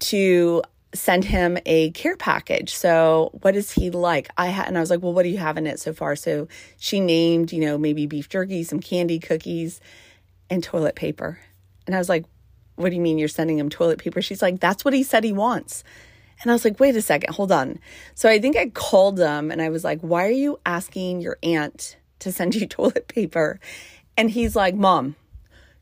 to 0.00 0.62
send 0.94 1.24
him 1.24 1.58
a 1.66 1.90
care 1.90 2.16
package 2.16 2.74
so 2.74 3.30
what 3.42 3.56
is 3.56 3.72
he 3.72 3.90
like 3.90 4.28
i 4.38 4.46
had 4.46 4.68
and 4.68 4.76
i 4.78 4.80
was 4.80 4.90
like 4.90 5.02
well 5.02 5.12
what 5.12 5.24
do 5.24 5.28
you 5.28 5.38
have 5.38 5.58
in 5.58 5.66
it 5.66 5.80
so 5.80 5.92
far 5.92 6.14
so 6.14 6.46
she 6.78 7.00
named 7.00 7.52
you 7.52 7.60
know 7.60 7.76
maybe 7.76 8.06
beef 8.06 8.28
jerky 8.28 8.62
some 8.62 8.80
candy 8.80 9.18
cookies 9.18 9.80
and 10.48 10.62
toilet 10.62 10.94
paper 10.94 11.38
and 11.86 11.94
i 11.94 11.98
was 11.98 12.08
like 12.08 12.24
what 12.76 12.90
do 12.90 12.94
you 12.94 13.02
mean 13.02 13.18
you're 13.18 13.28
sending 13.28 13.58
him 13.58 13.68
toilet 13.68 13.98
paper 13.98 14.22
she's 14.22 14.40
like 14.42 14.60
that's 14.60 14.84
what 14.84 14.94
he 14.94 15.02
said 15.02 15.24
he 15.24 15.32
wants 15.32 15.82
and 16.42 16.50
I 16.50 16.54
was 16.54 16.64
like, 16.64 16.80
wait 16.80 16.96
a 16.96 17.02
second, 17.02 17.32
hold 17.32 17.52
on. 17.52 17.78
So 18.14 18.28
I 18.28 18.38
think 18.38 18.56
I 18.56 18.68
called 18.68 19.16
them 19.16 19.50
and 19.50 19.62
I 19.62 19.68
was 19.68 19.84
like, 19.84 20.00
why 20.00 20.26
are 20.26 20.30
you 20.30 20.58
asking 20.66 21.20
your 21.20 21.38
aunt 21.42 21.96
to 22.20 22.32
send 22.32 22.54
you 22.54 22.66
toilet 22.66 23.08
paper? 23.08 23.60
And 24.16 24.30
he's 24.30 24.56
like, 24.56 24.74
Mom, 24.74 25.16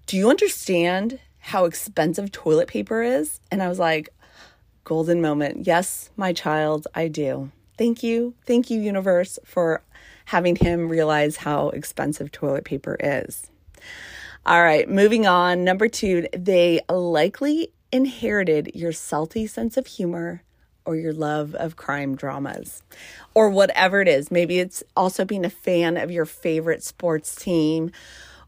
do 0.06 0.16
you 0.16 0.30
understand 0.30 1.18
how 1.38 1.64
expensive 1.64 2.30
toilet 2.30 2.68
paper 2.68 3.02
is? 3.02 3.40
And 3.50 3.62
I 3.62 3.68
was 3.68 3.78
like, 3.78 4.10
golden 4.84 5.20
moment. 5.20 5.66
Yes, 5.66 6.10
my 6.16 6.32
child, 6.32 6.86
I 6.94 7.08
do. 7.08 7.50
Thank 7.78 8.02
you. 8.02 8.34
Thank 8.46 8.70
you, 8.70 8.80
universe, 8.80 9.38
for 9.44 9.82
having 10.26 10.56
him 10.56 10.88
realize 10.88 11.36
how 11.36 11.70
expensive 11.70 12.30
toilet 12.30 12.64
paper 12.64 12.96
is. 13.00 13.50
All 14.44 14.62
right, 14.62 14.88
moving 14.88 15.26
on. 15.26 15.64
Number 15.64 15.88
two, 15.88 16.26
they 16.36 16.80
likely 16.90 17.72
inherited 17.92 18.72
your 18.74 18.92
salty 18.92 19.46
sense 19.46 19.76
of 19.76 19.86
humor 19.86 20.42
or 20.84 20.96
your 20.96 21.12
love 21.12 21.54
of 21.54 21.76
crime 21.76 22.16
dramas 22.16 22.82
or 23.34 23.50
whatever 23.50 24.00
it 24.00 24.08
is. 24.08 24.30
Maybe 24.30 24.58
it's 24.58 24.82
also 24.96 25.24
being 25.24 25.44
a 25.44 25.50
fan 25.50 25.96
of 25.96 26.10
your 26.10 26.24
favorite 26.24 26.82
sports 26.82 27.36
team 27.36 27.92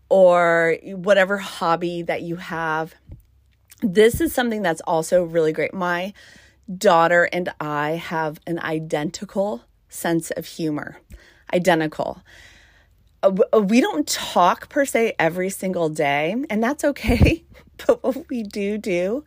or 0.08 0.76
whatever 0.84 1.38
hobby 1.38 2.02
that 2.02 2.22
you 2.22 2.36
have. 2.36 2.94
This 3.84 4.22
is 4.22 4.32
something 4.32 4.62
that's 4.62 4.80
also 4.86 5.22
really 5.24 5.52
great. 5.52 5.74
My 5.74 6.14
daughter 6.74 7.28
and 7.34 7.50
I 7.60 7.90
have 7.90 8.40
an 8.46 8.58
identical 8.58 9.60
sense 9.90 10.30
of 10.30 10.46
humor. 10.46 10.96
Identical. 11.52 12.22
Uh, 13.22 13.36
uh, 13.52 13.60
we 13.60 13.82
don't 13.82 14.08
talk 14.08 14.70
per 14.70 14.86
se 14.86 15.16
every 15.18 15.50
single 15.50 15.90
day, 15.90 16.34
and 16.48 16.62
that's 16.62 16.82
okay. 16.82 17.44
But 17.86 18.04
what 18.04 18.30
we 18.30 18.44
do 18.44 18.78
do 18.78 19.24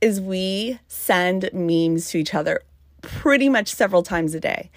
is 0.00 0.20
we 0.20 0.80
send 0.88 1.48
memes 1.52 2.10
to 2.10 2.18
each 2.18 2.34
other 2.34 2.60
pretty 3.00 3.48
much 3.48 3.68
several 3.72 4.02
times 4.02 4.34
a 4.34 4.40
day. 4.40 4.70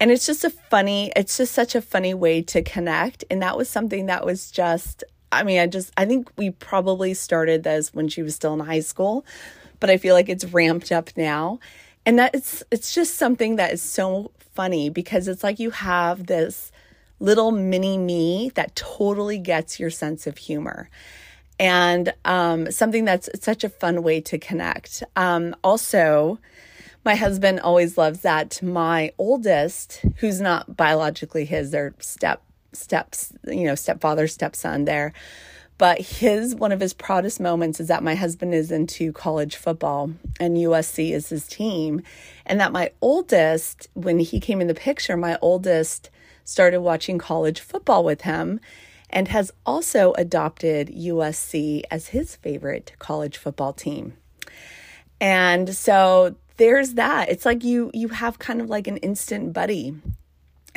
And 0.00 0.10
it's 0.10 0.26
just 0.26 0.42
a 0.42 0.50
funny, 0.50 1.12
it's 1.14 1.36
just 1.36 1.54
such 1.54 1.76
a 1.76 1.80
funny 1.80 2.12
way 2.12 2.42
to 2.42 2.62
connect. 2.62 3.24
And 3.30 3.40
that 3.40 3.56
was 3.56 3.70
something 3.70 4.06
that 4.06 4.26
was 4.26 4.50
just, 4.50 5.04
I 5.36 5.42
mean, 5.44 5.58
I 5.58 5.66
just, 5.66 5.92
I 5.96 6.04
think 6.04 6.30
we 6.36 6.50
probably 6.50 7.14
started 7.14 7.62
this 7.62 7.94
when 7.94 8.08
she 8.08 8.22
was 8.22 8.34
still 8.34 8.54
in 8.54 8.60
high 8.60 8.80
school, 8.80 9.24
but 9.80 9.90
I 9.90 9.96
feel 9.96 10.14
like 10.14 10.28
it's 10.28 10.44
ramped 10.44 10.90
up 10.92 11.10
now. 11.16 11.58
And 12.04 12.18
that 12.18 12.34
it's, 12.34 12.62
it's 12.70 12.94
just 12.94 13.16
something 13.16 13.56
that 13.56 13.72
is 13.72 13.82
so 13.82 14.30
funny 14.54 14.88
because 14.88 15.28
it's 15.28 15.42
like 15.42 15.58
you 15.58 15.70
have 15.70 16.26
this 16.26 16.72
little 17.18 17.50
mini 17.50 17.98
me 17.98 18.50
that 18.54 18.74
totally 18.76 19.38
gets 19.38 19.80
your 19.80 19.90
sense 19.90 20.26
of 20.26 20.38
humor 20.38 20.88
and 21.58 22.12
um, 22.24 22.70
something 22.70 23.04
that's 23.04 23.28
such 23.40 23.64
a 23.64 23.68
fun 23.68 24.02
way 24.02 24.20
to 24.20 24.38
connect. 24.38 25.02
Um, 25.16 25.56
also, 25.64 26.38
my 27.04 27.14
husband 27.14 27.60
always 27.60 27.96
loves 27.96 28.20
that 28.20 28.62
my 28.62 29.12
oldest, 29.16 30.04
who's 30.16 30.40
not 30.40 30.76
biologically 30.76 31.44
his, 31.44 31.70
their 31.70 31.94
step 31.98 32.42
steps, 32.76 33.32
you 33.46 33.64
know, 33.64 33.74
stepfather, 33.74 34.28
stepson 34.28 34.84
there. 34.84 35.12
But 35.78 36.00
his 36.00 36.54
one 36.54 36.72
of 36.72 36.80
his 36.80 36.94
proudest 36.94 37.38
moments 37.38 37.80
is 37.80 37.88
that 37.88 38.02
my 38.02 38.14
husband 38.14 38.54
is 38.54 38.70
into 38.70 39.12
college 39.12 39.56
football 39.56 40.10
and 40.40 40.56
USC 40.56 41.10
is 41.10 41.28
his 41.28 41.46
team. 41.46 42.02
And 42.46 42.58
that 42.60 42.72
my 42.72 42.92
oldest, 43.00 43.88
when 43.92 44.18
he 44.18 44.40
came 44.40 44.60
in 44.60 44.68
the 44.68 44.74
picture, 44.74 45.16
my 45.16 45.38
oldest 45.42 46.10
started 46.44 46.80
watching 46.80 47.18
college 47.18 47.60
football 47.60 48.04
with 48.04 48.22
him 48.22 48.60
and 49.10 49.28
has 49.28 49.52
also 49.66 50.12
adopted 50.14 50.88
USC 50.88 51.82
as 51.90 52.08
his 52.08 52.36
favorite 52.36 52.92
college 52.98 53.36
football 53.36 53.72
team. 53.72 54.14
And 55.20 55.74
so 55.74 56.36
there's 56.56 56.94
that. 56.94 57.28
It's 57.28 57.44
like 57.44 57.64
you 57.64 57.90
you 57.92 58.08
have 58.08 58.38
kind 58.38 58.60
of 58.60 58.70
like 58.70 58.86
an 58.86 58.96
instant 58.98 59.52
buddy, 59.52 59.94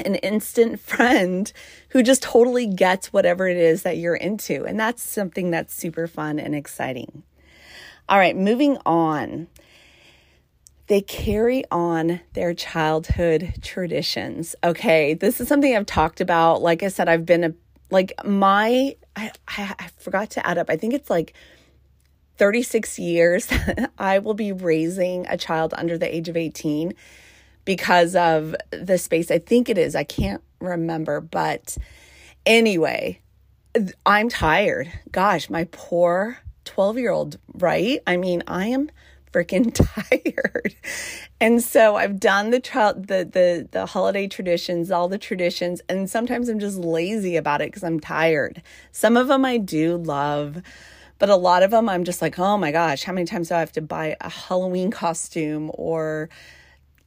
an 0.05 0.15
instant 0.15 0.79
friend 0.79 1.51
who 1.89 2.03
just 2.03 2.23
totally 2.23 2.67
gets 2.67 3.13
whatever 3.13 3.47
it 3.47 3.57
is 3.57 3.83
that 3.83 3.97
you're 3.97 4.15
into. 4.15 4.65
And 4.65 4.79
that's 4.79 5.03
something 5.03 5.51
that's 5.51 5.73
super 5.73 6.07
fun 6.07 6.39
and 6.39 6.55
exciting. 6.55 7.23
All 8.07 8.17
right, 8.17 8.35
moving 8.35 8.77
on. 8.85 9.47
They 10.87 11.01
carry 11.01 11.63
on 11.69 12.21
their 12.33 12.55
childhood 12.55 13.59
traditions. 13.61 14.55
Okay, 14.63 15.13
this 15.13 15.39
is 15.39 15.47
something 15.47 15.75
I've 15.75 15.85
talked 15.85 16.19
about. 16.19 16.63
Like 16.63 16.81
I 16.81 16.87
said, 16.87 17.07
I've 17.07 17.25
been 17.25 17.43
a 17.43 17.53
like 17.91 18.13
my 18.25 18.95
I, 19.15 19.31
I, 19.47 19.75
I 19.77 19.87
forgot 19.97 20.31
to 20.31 20.47
add 20.47 20.57
up. 20.57 20.69
I 20.69 20.77
think 20.77 20.93
it's 20.93 21.09
like 21.09 21.33
36 22.37 22.97
years 22.97 23.47
I 23.99 24.19
will 24.19 24.33
be 24.33 24.51
raising 24.51 25.27
a 25.27 25.37
child 25.37 25.73
under 25.77 25.97
the 25.97 26.13
age 26.13 26.29
of 26.29 26.37
18 26.37 26.93
because 27.69 28.15
of 28.15 28.55
the 28.71 28.97
space. 28.97 29.29
I 29.29 29.37
think 29.37 29.69
it 29.69 29.77
is. 29.77 29.95
I 29.95 30.03
can't 30.03 30.41
remember, 30.59 31.21
but 31.21 31.77
anyway, 32.43 33.19
I'm 34.07 34.27
tired. 34.27 34.91
Gosh, 35.11 35.51
my 35.51 35.67
poor 35.71 36.39
12 36.65 36.97
year 36.97 37.11
old, 37.11 37.37
right? 37.53 37.99
I 38.07 38.17
mean, 38.17 38.41
I 38.47 38.69
am 38.69 38.89
freaking 39.31 39.71
tired. 40.09 40.73
And 41.39 41.61
so 41.61 41.95
I've 41.95 42.19
done 42.19 42.49
the 42.49 42.59
child 42.59 43.05
the 43.05 43.23
the 43.23 43.67
the 43.69 43.85
holiday 43.85 44.27
traditions, 44.27 44.89
all 44.89 45.07
the 45.07 45.19
traditions, 45.19 45.79
and 45.87 46.09
sometimes 46.09 46.49
I'm 46.49 46.59
just 46.59 46.79
lazy 46.79 47.35
about 47.35 47.61
it 47.61 47.71
cuz 47.71 47.83
I'm 47.83 47.99
tired. 47.99 48.63
Some 48.91 49.15
of 49.15 49.27
them 49.27 49.45
I 49.45 49.57
do 49.57 49.95
love, 49.95 50.63
but 51.19 51.29
a 51.29 51.35
lot 51.35 51.61
of 51.61 51.69
them 51.69 51.87
I'm 51.87 52.03
just 52.03 52.19
like, 52.19 52.39
"Oh 52.39 52.57
my 52.57 52.71
gosh, 52.71 53.03
how 53.03 53.13
many 53.13 53.27
times 53.27 53.49
do 53.49 53.53
I 53.53 53.59
have 53.59 53.71
to 53.73 53.81
buy 53.81 54.17
a 54.21 54.29
Halloween 54.29 54.89
costume 54.89 55.69
or 55.75 56.29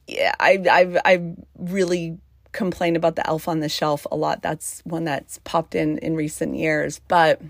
yeah, 0.07 0.33
I 0.39 0.63
I've 0.69 0.97
I've 1.05 1.35
really 1.57 2.17
complained 2.51 2.95
about 2.95 3.15
the 3.15 3.27
elf 3.27 3.47
on 3.47 3.59
the 3.59 3.69
shelf 3.69 4.05
a 4.11 4.15
lot. 4.15 4.41
That's 4.41 4.81
one 4.85 5.05
that's 5.05 5.39
popped 5.43 5.75
in 5.75 5.97
in 5.99 6.15
recent 6.15 6.55
years. 6.55 6.99
But 7.07 7.41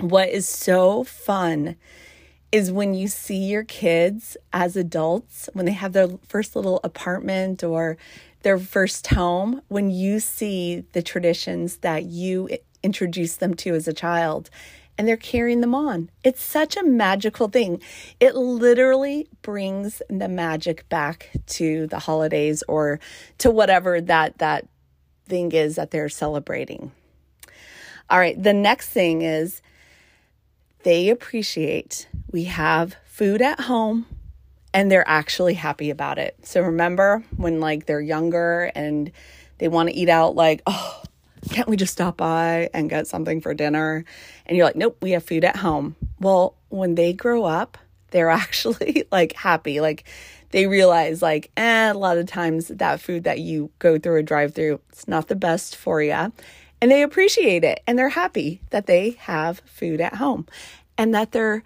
what 0.00 0.28
is 0.28 0.48
so 0.48 1.04
fun 1.04 1.76
is 2.50 2.70
when 2.70 2.94
you 2.94 3.08
see 3.08 3.36
your 3.36 3.64
kids 3.64 4.36
as 4.52 4.76
adults, 4.76 5.48
when 5.54 5.66
they 5.66 5.72
have 5.72 5.92
their 5.92 6.08
first 6.26 6.54
little 6.54 6.80
apartment 6.84 7.64
or 7.64 7.96
their 8.42 8.58
first 8.58 9.08
home, 9.08 9.60
when 9.68 9.90
you 9.90 10.20
see 10.20 10.84
the 10.92 11.02
traditions 11.02 11.78
that 11.78 12.04
you 12.04 12.48
introduced 12.82 13.40
them 13.40 13.54
to 13.54 13.74
as 13.74 13.88
a 13.88 13.92
child 13.92 14.50
and 14.96 15.08
they're 15.08 15.16
carrying 15.16 15.60
them 15.60 15.74
on. 15.74 16.10
It's 16.22 16.42
such 16.42 16.76
a 16.76 16.84
magical 16.84 17.48
thing. 17.48 17.80
It 18.20 18.34
literally 18.34 19.28
brings 19.42 20.02
the 20.08 20.28
magic 20.28 20.88
back 20.88 21.30
to 21.46 21.86
the 21.86 21.98
holidays 21.98 22.62
or 22.68 23.00
to 23.38 23.50
whatever 23.50 24.00
that 24.00 24.38
that 24.38 24.68
thing 25.26 25.52
is 25.52 25.76
that 25.76 25.90
they're 25.90 26.08
celebrating. 26.08 26.92
All 28.10 28.18
right, 28.18 28.40
the 28.40 28.52
next 28.52 28.90
thing 28.90 29.22
is 29.22 29.62
they 30.82 31.08
appreciate 31.08 32.08
we 32.30 32.44
have 32.44 32.96
food 33.06 33.40
at 33.40 33.60
home 33.60 34.06
and 34.74 34.90
they're 34.90 35.08
actually 35.08 35.54
happy 35.54 35.88
about 35.88 36.18
it. 36.18 36.36
So 36.42 36.60
remember 36.60 37.24
when 37.36 37.60
like 37.60 37.86
they're 37.86 38.00
younger 38.00 38.70
and 38.74 39.10
they 39.58 39.68
want 39.68 39.88
to 39.88 39.94
eat 39.94 40.08
out 40.08 40.34
like, 40.34 40.62
"Oh, 40.66 41.03
can't 41.50 41.68
we 41.68 41.76
just 41.76 41.92
stop 41.92 42.16
by 42.16 42.70
and 42.74 42.90
get 42.90 43.06
something 43.06 43.40
for 43.40 43.54
dinner?" 43.54 44.04
And 44.46 44.56
you're 44.56 44.66
like, 44.66 44.76
"Nope, 44.76 44.98
we 45.00 45.12
have 45.12 45.24
food 45.24 45.44
at 45.44 45.56
home." 45.56 45.96
Well, 46.20 46.56
when 46.68 46.94
they 46.94 47.12
grow 47.12 47.44
up, 47.44 47.78
they're 48.10 48.30
actually 48.44 49.04
like 49.12 49.34
happy. 49.34 49.80
Like 49.80 50.04
they 50.50 50.66
realize 50.66 51.20
like, 51.20 51.50
eh, 51.56 51.92
a 51.92 51.94
lot 51.94 52.16
of 52.16 52.26
times 52.26 52.68
that 52.68 53.00
food 53.00 53.24
that 53.24 53.40
you 53.40 53.70
go 53.80 53.98
through 53.98 54.20
a 54.20 54.22
drive 54.22 54.54
through, 54.54 54.80
it's 54.90 55.08
not 55.08 55.28
the 55.28 55.34
best 55.34 55.74
for 55.76 56.00
you. 56.00 56.32
And 56.80 56.90
they 56.90 57.02
appreciate 57.02 57.64
it 57.64 57.80
and 57.86 57.98
they're 57.98 58.10
happy 58.10 58.60
that 58.70 58.86
they 58.86 59.10
have 59.20 59.60
food 59.64 60.00
at 60.00 60.14
home 60.14 60.46
and 60.96 61.12
that 61.14 61.32
they're 61.32 61.64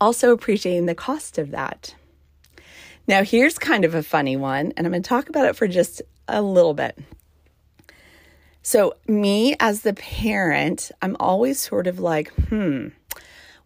also 0.00 0.32
appreciating 0.32 0.86
the 0.86 0.94
cost 0.94 1.38
of 1.38 1.50
that. 1.50 1.94
Now, 3.08 3.24
here's 3.24 3.58
kind 3.58 3.84
of 3.84 3.94
a 3.94 4.02
funny 4.02 4.36
one, 4.36 4.72
and 4.76 4.86
I'm 4.86 4.92
going 4.92 5.02
to 5.02 5.08
talk 5.08 5.28
about 5.30 5.46
it 5.46 5.56
for 5.56 5.66
just 5.66 6.02
a 6.28 6.42
little 6.42 6.74
bit. 6.74 6.98
So, 8.70 8.96
me 9.06 9.56
as 9.60 9.80
the 9.80 9.94
parent, 9.94 10.90
I'm 11.00 11.16
always 11.18 11.58
sort 11.58 11.86
of 11.86 12.00
like, 12.00 12.28
hmm, 12.34 12.88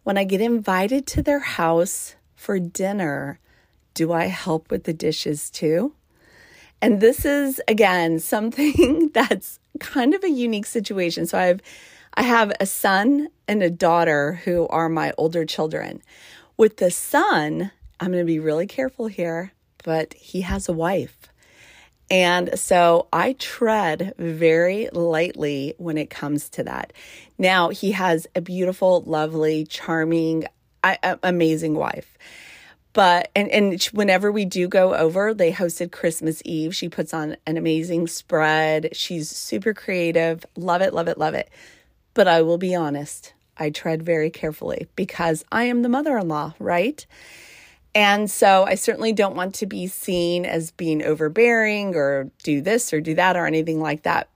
when 0.03 0.17
I 0.17 0.23
get 0.23 0.39
invited 0.39 1.05
to 1.07 1.21
their 1.21 1.41
house 1.41 2.15
for 2.37 2.57
dinner, 2.57 3.37
do 3.95 4.13
I 4.13 4.27
help 4.27 4.71
with 4.71 4.85
the 4.85 4.93
dishes 4.93 5.49
too? 5.49 5.93
And 6.81 7.01
this 7.01 7.25
is 7.25 7.61
again 7.67 8.19
something 8.33 9.11
that's 9.13 9.59
kind 9.81 10.13
of 10.13 10.23
a 10.23 10.29
unique 10.29 10.67
situation. 10.67 11.25
So 11.25 11.37
I 11.37 11.47
have 11.47 11.61
I 12.13 12.23
have 12.23 12.53
a 12.61 12.65
son 12.65 13.27
and 13.45 13.61
a 13.61 13.69
daughter 13.69 14.39
who 14.45 14.69
are 14.69 14.87
my 14.87 15.11
older 15.17 15.43
children. 15.43 16.01
With 16.55 16.77
the 16.77 16.91
son, 16.91 17.71
I'm 17.99 18.13
going 18.13 18.23
to 18.23 18.25
be 18.25 18.39
really 18.39 18.67
careful 18.67 19.07
here, 19.07 19.51
but 19.83 20.13
he 20.13 20.43
has 20.43 20.69
a 20.69 20.73
wife. 20.73 21.27
And 22.09 22.57
so 22.59 23.07
I 23.11 23.33
tread 23.33 24.13
very 24.17 24.89
lightly 24.91 25.73
when 25.77 25.97
it 25.97 26.09
comes 26.09 26.49
to 26.49 26.63
that. 26.63 26.93
Now, 27.37 27.69
he 27.69 27.91
has 27.93 28.27
a 28.35 28.41
beautiful, 28.41 29.01
lovely, 29.01 29.65
charming, 29.65 30.45
amazing 31.23 31.75
wife. 31.75 32.17
But, 32.93 33.31
and, 33.35 33.49
and 33.49 33.81
whenever 33.85 34.31
we 34.31 34.45
do 34.45 34.67
go 34.67 34.93
over, 34.93 35.33
they 35.33 35.51
hosted 35.51 35.91
Christmas 35.91 36.43
Eve. 36.45 36.75
She 36.75 36.89
puts 36.89 37.13
on 37.13 37.37
an 37.47 37.57
amazing 37.57 38.07
spread. 38.07 38.95
She's 38.95 39.29
super 39.29 39.73
creative. 39.73 40.45
Love 40.55 40.81
it, 40.81 40.93
love 40.93 41.07
it, 41.07 41.17
love 41.17 41.33
it. 41.33 41.49
But 42.13 42.27
I 42.27 42.43
will 42.43 42.59
be 42.59 42.75
honest, 42.75 43.33
I 43.57 43.71
tread 43.71 44.03
very 44.03 44.29
carefully 44.29 44.87
because 44.95 45.43
I 45.51 45.63
am 45.63 45.81
the 45.81 45.89
mother 45.89 46.17
in 46.19 46.27
law, 46.27 46.53
right? 46.59 47.03
And 47.95 48.29
so 48.29 48.63
I 48.63 48.75
certainly 48.75 49.13
don't 49.13 49.35
want 49.35 49.55
to 49.55 49.65
be 49.65 49.87
seen 49.87 50.45
as 50.45 50.71
being 50.71 51.03
overbearing 51.03 51.95
or 51.95 52.31
do 52.43 52.61
this 52.61 52.91
or 52.91 53.01
do 53.01 53.13
that 53.15 53.35
or 53.35 53.45
anything 53.45 53.79
like 53.79 54.03
that. 54.03 54.29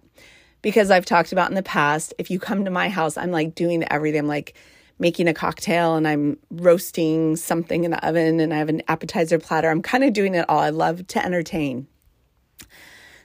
Because 0.62 0.92
I've 0.92 1.06
talked 1.06 1.32
about 1.32 1.50
in 1.50 1.56
the 1.56 1.64
past, 1.64 2.14
if 2.18 2.30
you 2.30 2.40
come 2.40 2.66
to 2.66 2.72
my 2.72 2.90
house, 2.90 3.18
I'm 3.18 3.32
like 3.32 3.56
doing 3.56 3.84
everything. 3.92 4.20
I'm 4.20 4.28
like 4.28 4.56
making 5.00 5.28
a 5.28 5.34
cocktail 5.34 5.96
and 5.96 6.08
I'm 6.08 6.38
roasting 6.52 7.36
something 7.36 7.84
in 7.84 7.92
the 7.92 8.08
oven 8.08 8.40
and 8.40 8.54
I 8.54 8.58
have 8.58 8.70
an 8.70 8.82
appetizer 8.88 9.40
platter. 9.40 9.70
I'm 9.70 9.82
kind 9.82 10.04
of 10.04 10.14
doing 10.14 10.36
it 10.36 10.46
all. 10.50 10.60
I 10.60 10.70
love 10.70 11.08
to 11.08 11.24
entertain. 11.24 11.88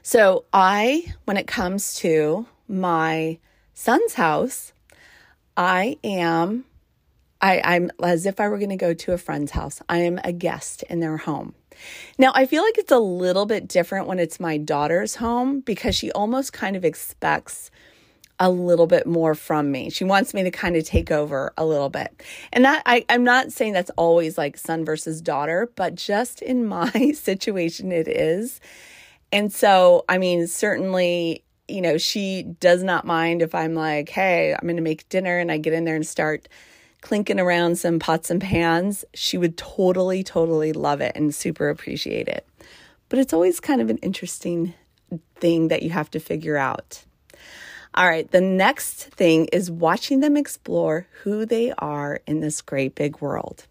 So 0.02 0.44
I, 0.52 1.14
when 1.24 1.36
it 1.36 1.46
comes 1.46 1.94
to 1.96 2.46
my 2.68 3.38
son's 3.74 4.14
house, 4.14 4.72
I 5.56 5.98
am 6.02 6.64
I, 7.42 7.60
I'm 7.64 7.90
as 8.02 8.24
if 8.24 8.38
I 8.38 8.48
were 8.48 8.58
going 8.58 8.70
to 8.70 8.76
go 8.76 8.94
to 8.94 9.12
a 9.12 9.18
friend's 9.18 9.50
house. 9.50 9.82
I 9.88 9.98
am 9.98 10.20
a 10.22 10.32
guest 10.32 10.84
in 10.84 11.00
their 11.00 11.16
home. 11.16 11.54
Now, 12.16 12.32
I 12.34 12.46
feel 12.46 12.62
like 12.62 12.78
it's 12.78 12.92
a 12.92 12.98
little 12.98 13.46
bit 13.46 13.66
different 13.66 14.06
when 14.06 14.20
it's 14.20 14.38
my 14.38 14.56
daughter's 14.56 15.16
home 15.16 15.60
because 15.60 15.96
she 15.96 16.12
almost 16.12 16.52
kind 16.52 16.76
of 16.76 16.84
expects 16.84 17.70
a 18.38 18.50
little 18.50 18.86
bit 18.86 19.06
more 19.06 19.34
from 19.34 19.70
me. 19.70 19.90
She 19.90 20.04
wants 20.04 20.34
me 20.34 20.42
to 20.42 20.50
kind 20.50 20.76
of 20.76 20.84
take 20.84 21.10
over 21.10 21.52
a 21.56 21.64
little 21.64 21.88
bit. 21.88 22.22
And 22.52 22.64
that 22.64 22.82
I, 22.86 23.04
I'm 23.08 23.24
not 23.24 23.52
saying 23.52 23.72
that's 23.72 23.90
always 23.96 24.38
like 24.38 24.56
son 24.56 24.84
versus 24.84 25.20
daughter, 25.20 25.70
but 25.74 25.94
just 25.94 26.42
in 26.42 26.66
my 26.66 27.12
situation, 27.12 27.92
it 27.92 28.08
is. 28.08 28.60
And 29.32 29.52
so, 29.52 30.04
I 30.08 30.18
mean, 30.18 30.46
certainly, 30.46 31.44
you 31.66 31.80
know, 31.80 31.98
she 31.98 32.42
does 32.42 32.82
not 32.82 33.06
mind 33.06 33.42
if 33.42 33.54
I'm 33.54 33.74
like, 33.74 34.08
hey, 34.10 34.52
I'm 34.52 34.66
going 34.66 34.76
to 34.76 34.82
make 34.82 35.08
dinner 35.08 35.38
and 35.38 35.50
I 35.50 35.58
get 35.58 35.72
in 35.72 35.84
there 35.84 35.96
and 35.96 36.06
start 36.06 36.48
clinking 37.02 37.38
around 37.38 37.76
some 37.76 37.98
pots 37.98 38.30
and 38.30 38.40
pans, 38.40 39.04
she 39.12 39.36
would 39.36 39.58
totally, 39.58 40.22
totally 40.22 40.72
love 40.72 41.02
it 41.02 41.12
and 41.14 41.34
super 41.34 41.68
appreciate 41.68 42.28
it. 42.28 42.46
But 43.10 43.18
it's 43.18 43.34
always 43.34 43.60
kind 43.60 43.82
of 43.82 43.90
an 43.90 43.98
interesting 43.98 44.72
thing 45.36 45.68
that 45.68 45.82
you 45.82 45.90
have 45.90 46.10
to 46.12 46.20
figure 46.20 46.56
out. 46.56 47.04
All 47.94 48.08
right, 48.08 48.30
the 48.30 48.40
next 48.40 49.04
thing 49.10 49.46
is 49.52 49.70
watching 49.70 50.20
them 50.20 50.36
explore 50.36 51.06
who 51.22 51.44
they 51.44 51.72
are 51.76 52.20
in 52.26 52.40
this 52.40 52.62
great 52.62 52.94
big 52.94 53.20
world. 53.20 53.66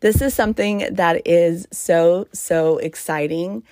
This 0.00 0.22
is 0.22 0.32
something 0.32 0.86
that 0.94 1.26
is 1.26 1.66
so, 1.70 2.26
so 2.32 2.78
exciting. 2.78 3.62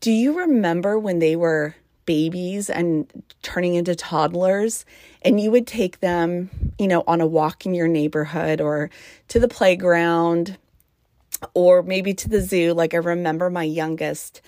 Do 0.00 0.12
you 0.12 0.38
remember 0.38 0.98
when 0.98 1.18
they 1.18 1.34
were 1.34 1.74
babies 2.06 2.70
and 2.70 3.06
turning 3.42 3.74
into 3.74 3.94
toddlers 3.94 4.84
and 5.22 5.40
you 5.40 5.50
would 5.50 5.66
take 5.66 6.00
them, 6.00 6.50
you 6.78 6.88
know, 6.88 7.04
on 7.06 7.20
a 7.20 7.26
walk 7.26 7.66
in 7.66 7.74
your 7.74 7.88
neighborhood 7.88 8.60
or 8.60 8.90
to 9.28 9.38
the 9.38 9.48
playground 9.48 10.58
or 11.54 11.82
maybe 11.82 12.14
to 12.14 12.28
the 12.28 12.40
zoo. 12.40 12.72
Like 12.72 12.94
I 12.94 12.98
remember 12.98 13.50
my 13.50 13.64
youngest 13.64 14.40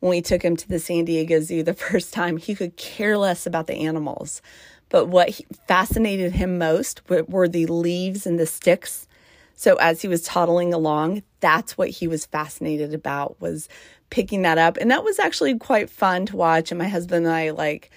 when 0.00 0.10
we 0.10 0.22
took 0.22 0.42
him 0.42 0.56
to 0.56 0.68
the 0.68 0.78
San 0.78 1.04
Diego 1.04 1.40
Zoo 1.40 1.62
the 1.62 1.74
first 1.74 2.12
time, 2.12 2.36
he 2.36 2.54
could 2.54 2.76
care 2.76 3.16
less 3.16 3.46
about 3.46 3.66
the 3.66 3.74
animals. 3.74 4.42
But 4.88 5.06
what 5.06 5.40
fascinated 5.66 6.32
him 6.32 6.58
most 6.58 7.02
were, 7.08 7.48
the 7.48 7.66
leaves 7.66 8.26
and 8.26 8.38
the 8.38 8.46
sticks. 8.46 9.08
So 9.54 9.76
as 9.76 10.02
he 10.02 10.08
was 10.08 10.22
toddling 10.22 10.72
along, 10.72 11.22
that's 11.40 11.76
what 11.76 11.88
he 11.88 12.06
was 12.06 12.26
fascinated 12.26 12.94
about 12.94 13.40
was 13.40 13.68
picking 14.10 14.42
that 14.42 14.58
up. 14.58 14.76
And 14.76 14.90
that 14.90 15.04
was 15.04 15.18
actually 15.18 15.58
quite 15.58 15.90
fun 15.90 16.26
to 16.26 16.36
watch. 16.36 16.70
And 16.70 16.78
my 16.78 16.88
husband 16.88 17.26
and 17.26 17.34
I 17.34 17.50
like 17.50 17.90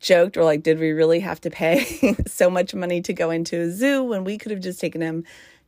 joked, 0.00 0.36
or 0.36 0.44
like, 0.44 0.62
did 0.62 0.78
we 0.78 0.92
really 0.92 1.20
have 1.20 1.40
to 1.42 1.50
pay 1.50 2.14
so 2.26 2.48
much 2.48 2.74
money 2.74 3.00
to 3.02 3.12
go 3.12 3.30
into 3.30 3.60
a 3.60 3.70
zoo 3.70 4.02
when 4.04 4.24
we 4.24 4.38
could 4.38 4.52
have 4.52 4.60
just 4.60 4.80
taken 4.80 5.00
him 5.00 5.24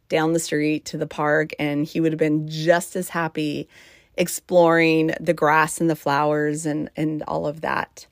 down 0.09 0.33
the 0.33 0.41
street 0.41 0.85
to 0.85 0.99
the 0.99 1.07
park 1.07 1.53
and 1.59 1.87
he 1.87 2.01
would 2.01 2.13
have 2.13 2.19
been 2.19 2.49
just 2.49 2.97
as 2.97 3.09
happy 3.09 3.69
exploring 4.17 5.13
the 5.21 5.33
grass 5.33 5.81
and 5.81 5.89
the 5.89 5.97
flowers 5.97 6.67
and, 6.67 6.91
and 6.97 7.23
all 7.27 7.47
of 7.47 7.63
that. 7.63 8.07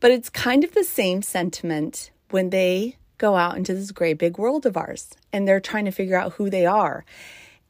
But 0.00 0.10
it's 0.10 0.28
kind 0.28 0.64
of 0.64 0.72
the 0.72 0.84
same 0.84 1.22
sentiment 1.22 2.10
when 2.30 2.50
they 2.50 2.96
go 3.18 3.36
out 3.36 3.56
into 3.56 3.74
this 3.74 3.92
great 3.92 4.18
big 4.18 4.38
world 4.38 4.66
of 4.66 4.76
ours 4.76 5.10
and 5.32 5.46
they're 5.46 5.60
trying 5.60 5.84
to 5.84 5.90
figure 5.90 6.18
out 6.18 6.34
who 6.34 6.50
they 6.50 6.66
are. 6.66 7.04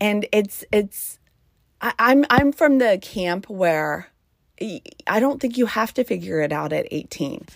And 0.01 0.27
it's 0.33 0.65
it's 0.73 1.19
I, 1.81 1.93
I'm 1.99 2.25
I'm 2.31 2.53
from 2.53 2.79
the 2.79 2.99
camp 3.01 3.49
where 3.49 4.09
I 4.61 5.21
don't 5.21 5.41
think 5.41 5.59
you 5.59 5.67
have 5.67 5.93
to 5.95 6.05
figure 6.05 6.41
it 6.41 6.53
out 6.53 6.73
at 6.73 6.87
18. 6.91 7.47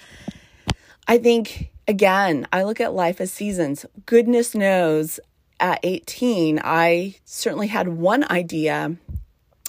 I 1.09 1.19
think 1.19 1.71
again, 1.89 2.47
I 2.53 2.63
look 2.63 2.81
at 2.81 2.93
life 2.95 3.21
as 3.21 3.33
seasons. 3.33 3.87
Goodness 4.07 4.55
knows 4.55 5.19
at 5.59 5.81
18, 5.83 6.61
I 6.65 7.17
certainly 7.25 7.67
had 7.67 7.89
one 7.89 8.31
idea 8.31 8.97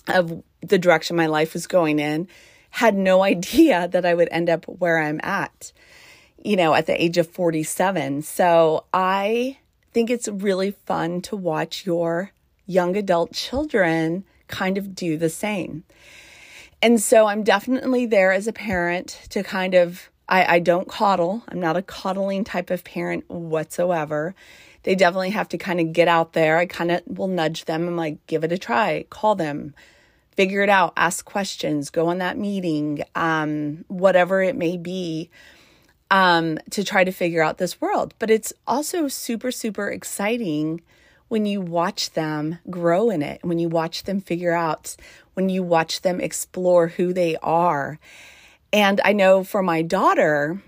of 0.08 0.42
the 0.62 0.78
direction 0.78 1.16
my 1.16 1.26
life 1.26 1.54
was 1.54 1.68
going 1.68 2.00
in, 2.00 2.28
had 2.70 2.96
no 2.96 3.24
idea 3.24 3.88
that 3.90 4.06
I 4.06 4.14
would 4.14 4.30
end 4.32 4.50
up 4.50 4.66
where 4.66 5.00
I'm 5.00 5.20
at, 5.24 5.74
you 6.44 6.56
know, 6.56 6.74
at 6.74 6.86
the 6.86 7.02
age 7.02 7.18
of 7.18 7.28
47. 7.28 8.22
So 8.22 8.86
I 8.94 9.58
think 9.92 10.10
it's 10.10 10.28
really 10.28 10.72
fun 10.72 11.22
to 11.24 11.36
watch 11.36 11.86
your 11.86 12.32
young 12.66 12.96
adult 12.96 13.34
children 13.34 14.24
kind 14.52 14.78
of 14.78 14.94
do 14.94 15.18
the 15.18 15.30
same. 15.30 15.84
And 16.82 17.02
so 17.02 17.28
I'm 17.28 17.44
definitely 17.44 18.06
there 18.06 18.32
as 18.32 18.48
a 18.48 18.54
parent 18.54 19.22
to 19.30 19.44
kind 19.44 19.76
of, 19.76 20.10
I, 20.28 20.56
I 20.56 20.60
don't 20.60 20.88
coddle. 20.88 21.44
I'm 21.48 21.60
not 21.60 21.78
a 21.78 21.82
coddling 21.82 22.44
type 22.44 22.70
of 22.70 22.84
parent 22.84 23.30
whatsoever. 23.30 24.34
They 24.84 24.96
definitely 24.96 25.30
have 25.32 25.50
to 25.50 25.58
kind 25.58 25.80
of 25.80 25.94
get 25.94 26.08
out 26.08 26.34
there. 26.34 26.58
I 26.58 26.66
kind 26.66 26.92
of 26.92 27.02
will 27.06 27.28
nudge 27.28 27.66
them. 27.66 27.88
I'm 27.88 27.96
like, 27.96 28.26
give 28.26 28.44
it 28.44 28.52
a 28.52 28.58
try, 28.58 29.06
call 29.12 29.36
them, 29.36 29.76
figure 30.36 30.64
it 30.64 30.70
out, 30.70 30.94
ask 30.98 31.24
questions, 31.24 31.92
go 31.92 32.08
on 32.08 32.18
that 32.18 32.38
meeting, 32.38 33.04
um, 33.14 33.86
whatever 33.88 34.42
it 34.42 34.56
may 34.56 34.78
be, 34.78 35.30
um, 36.10 36.58
to 36.72 36.84
try 36.84 37.04
to 37.04 37.12
figure 37.12 37.44
out 37.44 37.60
this 37.60 37.80
world. 37.80 38.16
But 38.18 38.32
it's 38.32 38.54
also 38.66 39.08
super, 39.08 39.52
super 39.52 39.90
exciting 39.90 40.82
when 41.32 41.46
you 41.46 41.62
watch 41.62 42.12
them 42.12 42.60
grow 42.70 43.10
in 43.10 43.22
it, 43.22 43.40
when 43.42 43.58
you 43.58 43.70
watch 43.70 44.04
them 44.04 44.20
figure 44.20 44.52
out, 44.52 44.98
when 45.34 45.48
you 45.48 45.64
watch 45.64 46.02
them 46.02 46.20
explore 46.20 46.90
who 46.90 47.14
they 47.14 47.38
are. 47.38 47.98
And 48.74 49.00
I 49.06 49.14
know 49.14 49.46
for 49.46 49.64
my 49.64 49.82
daughter, 49.82 50.62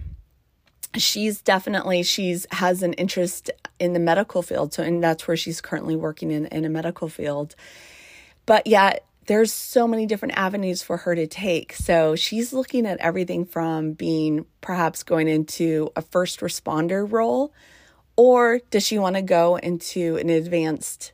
she's 0.96 1.42
definitely 1.42 2.02
she's 2.02 2.48
has 2.50 2.82
an 2.82 2.94
interest 2.94 3.52
in 3.78 3.92
the 3.92 4.00
medical 4.00 4.42
field. 4.42 4.74
So 4.74 4.84
and 4.84 5.04
that's 5.04 5.28
where 5.28 5.36
she's 5.36 5.60
currently 5.60 5.98
working 5.98 6.32
in 6.32 6.46
in 6.46 6.64
a 6.64 6.70
medical 6.70 7.10
field. 7.10 7.56
But 8.46 8.66
yet 8.66 9.06
there's 9.26 9.52
so 9.52 9.86
many 9.86 10.06
different 10.06 10.38
avenues 10.38 10.82
for 10.82 10.96
her 10.96 11.14
to 11.14 11.28
take. 11.28 11.74
So 11.74 12.16
she's 12.16 12.54
looking 12.54 12.86
at 12.86 13.00
everything 13.00 13.44
from 13.44 13.92
being 13.92 14.46
perhaps 14.62 15.04
going 15.04 15.28
into 15.28 15.92
a 15.98 16.02
first 16.02 16.40
responder 16.40 17.06
role 17.12 17.52
or 18.16 18.60
does 18.70 18.86
she 18.86 19.00
want 19.00 19.16
to 19.16 19.22
go 19.22 19.58
into 19.58 20.18
an 20.18 20.30
advanced 20.30 21.14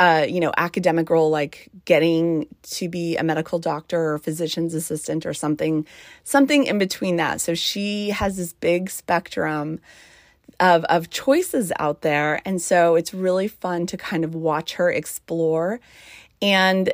uh, 0.00 0.24
you 0.26 0.40
know, 0.40 0.50
academic 0.56 1.10
role 1.10 1.28
like 1.28 1.68
getting 1.84 2.46
to 2.62 2.88
be 2.88 3.18
a 3.18 3.22
medical 3.22 3.58
doctor 3.58 4.12
or 4.14 4.18
physician's 4.18 4.72
assistant 4.72 5.26
or 5.26 5.34
something, 5.34 5.86
something 6.24 6.64
in 6.64 6.78
between 6.78 7.16
that. 7.16 7.38
So 7.38 7.54
she 7.54 8.08
has 8.08 8.38
this 8.38 8.54
big 8.54 8.88
spectrum 8.88 9.78
of 10.58 10.84
of 10.84 11.10
choices 11.10 11.70
out 11.78 12.00
there, 12.00 12.40
and 12.46 12.62
so 12.62 12.94
it's 12.94 13.12
really 13.12 13.46
fun 13.46 13.86
to 13.88 13.98
kind 13.98 14.24
of 14.24 14.34
watch 14.34 14.74
her 14.74 14.90
explore. 14.90 15.80
And 16.40 16.90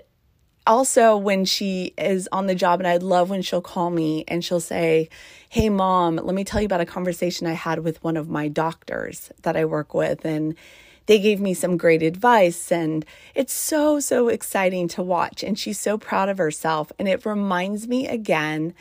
also 0.67 1.17
when 1.17 1.45
she 1.45 1.95
is 1.97 2.29
on 2.33 2.47
the 2.47 2.55
job 2.55 2.81
and 2.81 2.87
I 2.87 2.97
love 2.97 3.31
when 3.31 3.43
she'll 3.43 3.61
call 3.63 3.91
me 3.91 4.25
and 4.29 4.45
she'll 4.45 4.61
say, 4.61 5.09
"Hey 5.49 5.69
mom, 5.69 6.17
let 6.17 6.35
me 6.35 6.45
tell 6.45 6.61
you 6.61 6.67
about 6.67 6.81
a 6.81 6.87
conversation 6.87 7.47
I 7.47 7.53
had 7.53 7.81
with 7.81 8.03
one 8.03 8.17
of 8.17 8.29
my 8.29 8.49
doctors 8.49 9.31
that 9.43 9.57
I 9.57 9.65
work 9.65 9.95
with 9.95 10.25
and 10.25 10.55
they 11.07 11.19
gave 11.21 11.41
me 11.41 11.55
some 11.55 11.77
great 11.77 12.03
advice 12.03 12.73
and 12.73 13.05
it's 13.35 13.53
so 13.53 14.01
so 14.01 14.29
exciting 14.29 14.89
to 14.89 15.03
watch 15.03 15.43
and 15.43 15.59
she's 15.59 15.79
so 15.81 15.97
proud 15.99 16.29
of 16.29 16.39
herself 16.39 16.91
and 16.99 17.09
it 17.09 17.25
reminds 17.25 17.87
me 17.87 18.09
again 18.09 18.75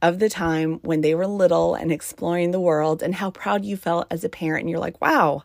of 0.00 0.18
the 0.18 0.28
time 0.28 0.80
when 0.82 1.00
they 1.00 1.14
were 1.14 1.26
little 1.26 1.74
and 1.74 1.92
exploring 1.92 2.50
the 2.50 2.60
world 2.60 3.02
and 3.02 3.14
how 3.16 3.30
proud 3.30 3.64
you 3.64 3.76
felt 3.76 4.06
as 4.10 4.24
a 4.24 4.28
parent 4.28 4.62
and 4.62 4.70
you're 4.70 4.78
like, 4.80 5.00
"Wow, 5.00 5.44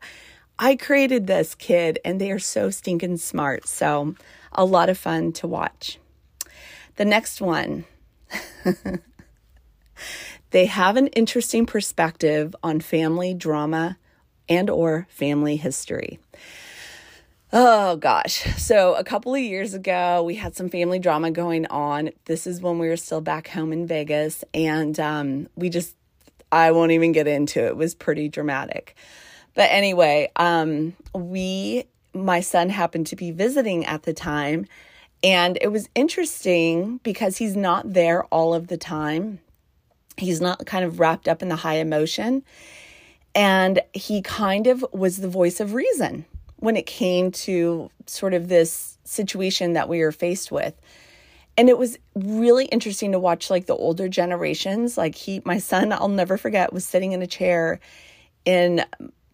I 0.60 0.76
created 0.76 1.28
this 1.28 1.54
kid 1.56 2.00
and 2.06 2.20
they 2.20 2.32
are 2.32 2.40
so 2.40 2.70
stinking 2.72 3.18
smart." 3.18 3.68
So, 3.68 4.16
a 4.52 4.66
lot 4.66 4.90
of 4.90 4.98
fun 4.98 5.32
to 5.34 5.48
watch. 5.48 6.00
The 6.96 7.06
next 7.06 7.42
one. 7.42 7.86
they 10.52 10.66
have 10.66 10.98
an 10.98 11.08
interesting 11.08 11.66
perspective 11.66 12.56
on 12.64 12.80
family 12.80 13.34
drama 13.34 13.98
and 14.50 14.70
or 14.70 15.08
family 15.10 15.58
history. 15.58 16.20
Oh 17.54 17.96
gosh. 17.96 18.44
So, 18.58 18.96
a 18.96 19.04
couple 19.06 19.34
of 19.34 19.40
years 19.40 19.74
ago, 19.74 20.22
we 20.24 20.36
had 20.36 20.56
some 20.56 20.68
family 20.68 21.00
drama 21.00 21.32
going 21.32 21.66
on. 21.68 22.10
This 22.26 22.46
is 22.46 22.62
when 22.62 22.78
we 22.78 22.90
were 22.90 22.98
still 22.98 23.22
back 23.22 23.48
home 23.48 23.72
in 23.72 23.88
Vegas, 23.88 24.44
and 24.54 25.00
um, 25.00 25.48
we 25.56 25.70
just, 25.70 25.96
I 26.52 26.72
won't 26.72 26.92
even 26.92 27.14
get 27.14 27.26
into 27.26 27.64
it. 27.64 27.68
It 27.68 27.78
was 27.78 27.96
pretty 27.96 28.28
dramatic. 28.28 28.96
But 29.54 29.70
anyway, 29.72 30.30
um, 30.36 30.94
we, 31.16 31.86
my 32.26 32.42
son 32.42 32.70
happened 32.70 33.08
to 33.08 33.16
be 33.16 33.32
visiting 33.32 33.86
at 33.86 34.04
the 34.04 34.14
time, 34.14 34.66
and 35.24 35.58
it 35.62 35.72
was 35.72 35.90
interesting 35.96 37.00
because 37.04 37.38
he's 37.38 37.56
not 37.56 37.94
there 37.94 38.26
all 38.26 38.54
of 38.54 38.68
the 38.68 38.78
time. 38.78 39.40
He's 40.18 40.42
not 40.42 40.66
kind 40.66 40.86
of 40.86 41.00
wrapped 41.00 41.28
up 41.28 41.42
in 41.42 41.50
the 41.50 41.56
high 41.56 41.76
emotion. 41.76 42.44
And 43.34 43.82
he 43.94 44.22
kind 44.22 44.68
of 44.68 44.86
was 44.92 45.18
the 45.18 45.30
voice 45.30 45.60
of 45.60 45.74
reason 45.74 46.26
when 46.56 46.76
it 46.76 46.88
came 46.88 47.32
to 47.32 47.92
sort 48.08 48.34
of 48.34 48.48
this 48.48 48.98
situation 49.04 49.74
that 49.74 49.90
we 49.90 50.00
were 50.00 50.12
faced 50.12 50.52
with. 50.52 50.74
And 51.56 51.70
it 51.70 51.78
was 51.78 51.98
really 52.16 52.66
interesting 52.66 53.12
to 53.12 53.20
watch 53.20 53.50
like 53.50 53.66
the 53.66 53.76
older 53.76 54.08
generations. 54.08 54.98
Like 54.98 55.16
he, 55.16 55.42
my 55.46 55.58
son, 55.58 55.92
I'll 55.92 56.08
never 56.08 56.38
forget, 56.38 56.74
was 56.74 56.86
sitting 56.86 57.12
in 57.12 57.22
a 57.22 57.28
chair 57.28 57.80
in 58.46 58.86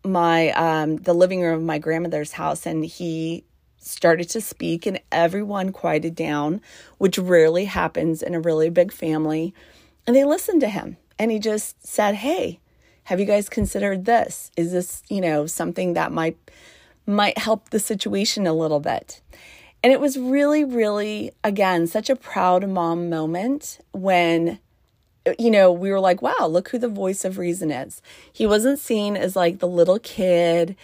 my 0.04 0.52
um 0.52 0.98
the 0.98 1.14
living 1.14 1.42
room 1.42 1.56
of 1.56 1.64
my 1.64 1.78
grandmother's 1.80 2.34
house 2.34 2.66
and 2.66 2.84
he 2.86 3.46
started 3.78 4.30
to 4.30 4.42
speak 4.42 4.86
and 4.86 5.00
everyone 5.12 5.72
quieted 5.72 6.16
down, 6.16 6.62
which 6.98 7.18
rarely 7.18 7.66
happens 7.66 8.22
in 8.22 8.34
a 8.34 8.40
really 8.40 8.70
big 8.70 8.92
family. 8.92 9.54
And 10.08 10.16
they 10.16 10.24
listened 10.24 10.62
to 10.62 10.70
him 10.70 10.98
and 11.20 11.32
he 11.32 11.40
just 11.40 11.86
said, 11.86 12.16
Hey, 12.16 12.60
have 13.06 13.20
you 13.20 13.26
guys 13.26 13.50
considered 13.50 14.06
this? 14.06 14.52
Is 14.56 14.72
this, 14.72 15.04
you 15.10 15.22
know, 15.22 15.46
something 15.46 15.94
that 15.94 16.12
might 16.12 16.38
might 17.06 17.38
help 17.38 17.70
the 17.70 17.80
situation 17.80 18.48
a 18.48 18.54
little 18.54 18.80
bit? 18.80 19.22
And 19.84 19.92
it 19.92 20.00
was 20.00 20.18
really, 20.18 20.64
really, 20.64 21.32
again, 21.44 21.88
such 21.88 22.10
a 22.10 22.16
proud 22.16 22.68
mom 22.70 23.10
moment 23.10 23.80
when, 23.92 24.60
you 25.40 25.52
know, 25.52 25.72
we 25.72 25.92
were 25.92 26.00
like, 26.00 26.22
wow, 26.22 26.48
look 26.48 26.70
who 26.70 26.78
the 26.78 26.88
voice 26.88 27.24
of 27.26 27.38
reason 27.38 27.72
is. 27.72 28.02
He 28.32 28.46
wasn't 28.46 28.80
seen 28.80 29.16
as 29.16 29.36
like 29.36 29.60
the 29.60 29.68
little 29.68 30.00
kid. 30.00 30.76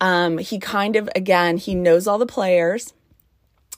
Um, 0.00 0.38
he 0.38 0.58
kind 0.58 0.96
of, 0.96 1.08
again, 1.14 1.56
he 1.56 1.74
knows 1.74 2.06
all 2.06 2.18
the 2.18 2.26
players. 2.26 2.92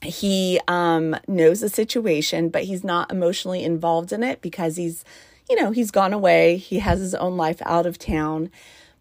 He 0.01 0.61
um, 0.68 1.16
knows 1.27 1.61
the 1.61 1.68
situation, 1.68 2.49
but 2.49 2.64
he's 2.64 2.85
not 2.85 3.11
emotionally 3.11 3.64
involved 3.64 4.12
in 4.12 4.23
it 4.23 4.40
because 4.40 4.77
he's 4.77 5.05
you 5.49 5.57
know, 5.57 5.71
he's 5.71 5.90
gone 5.90 6.12
away, 6.12 6.57
he 6.57 6.79
has 6.81 7.01
his 7.01 7.14
own 7.14 7.37
life 7.37 7.62
out 7.64 7.87
of 7.87 7.99
town. 7.99 8.51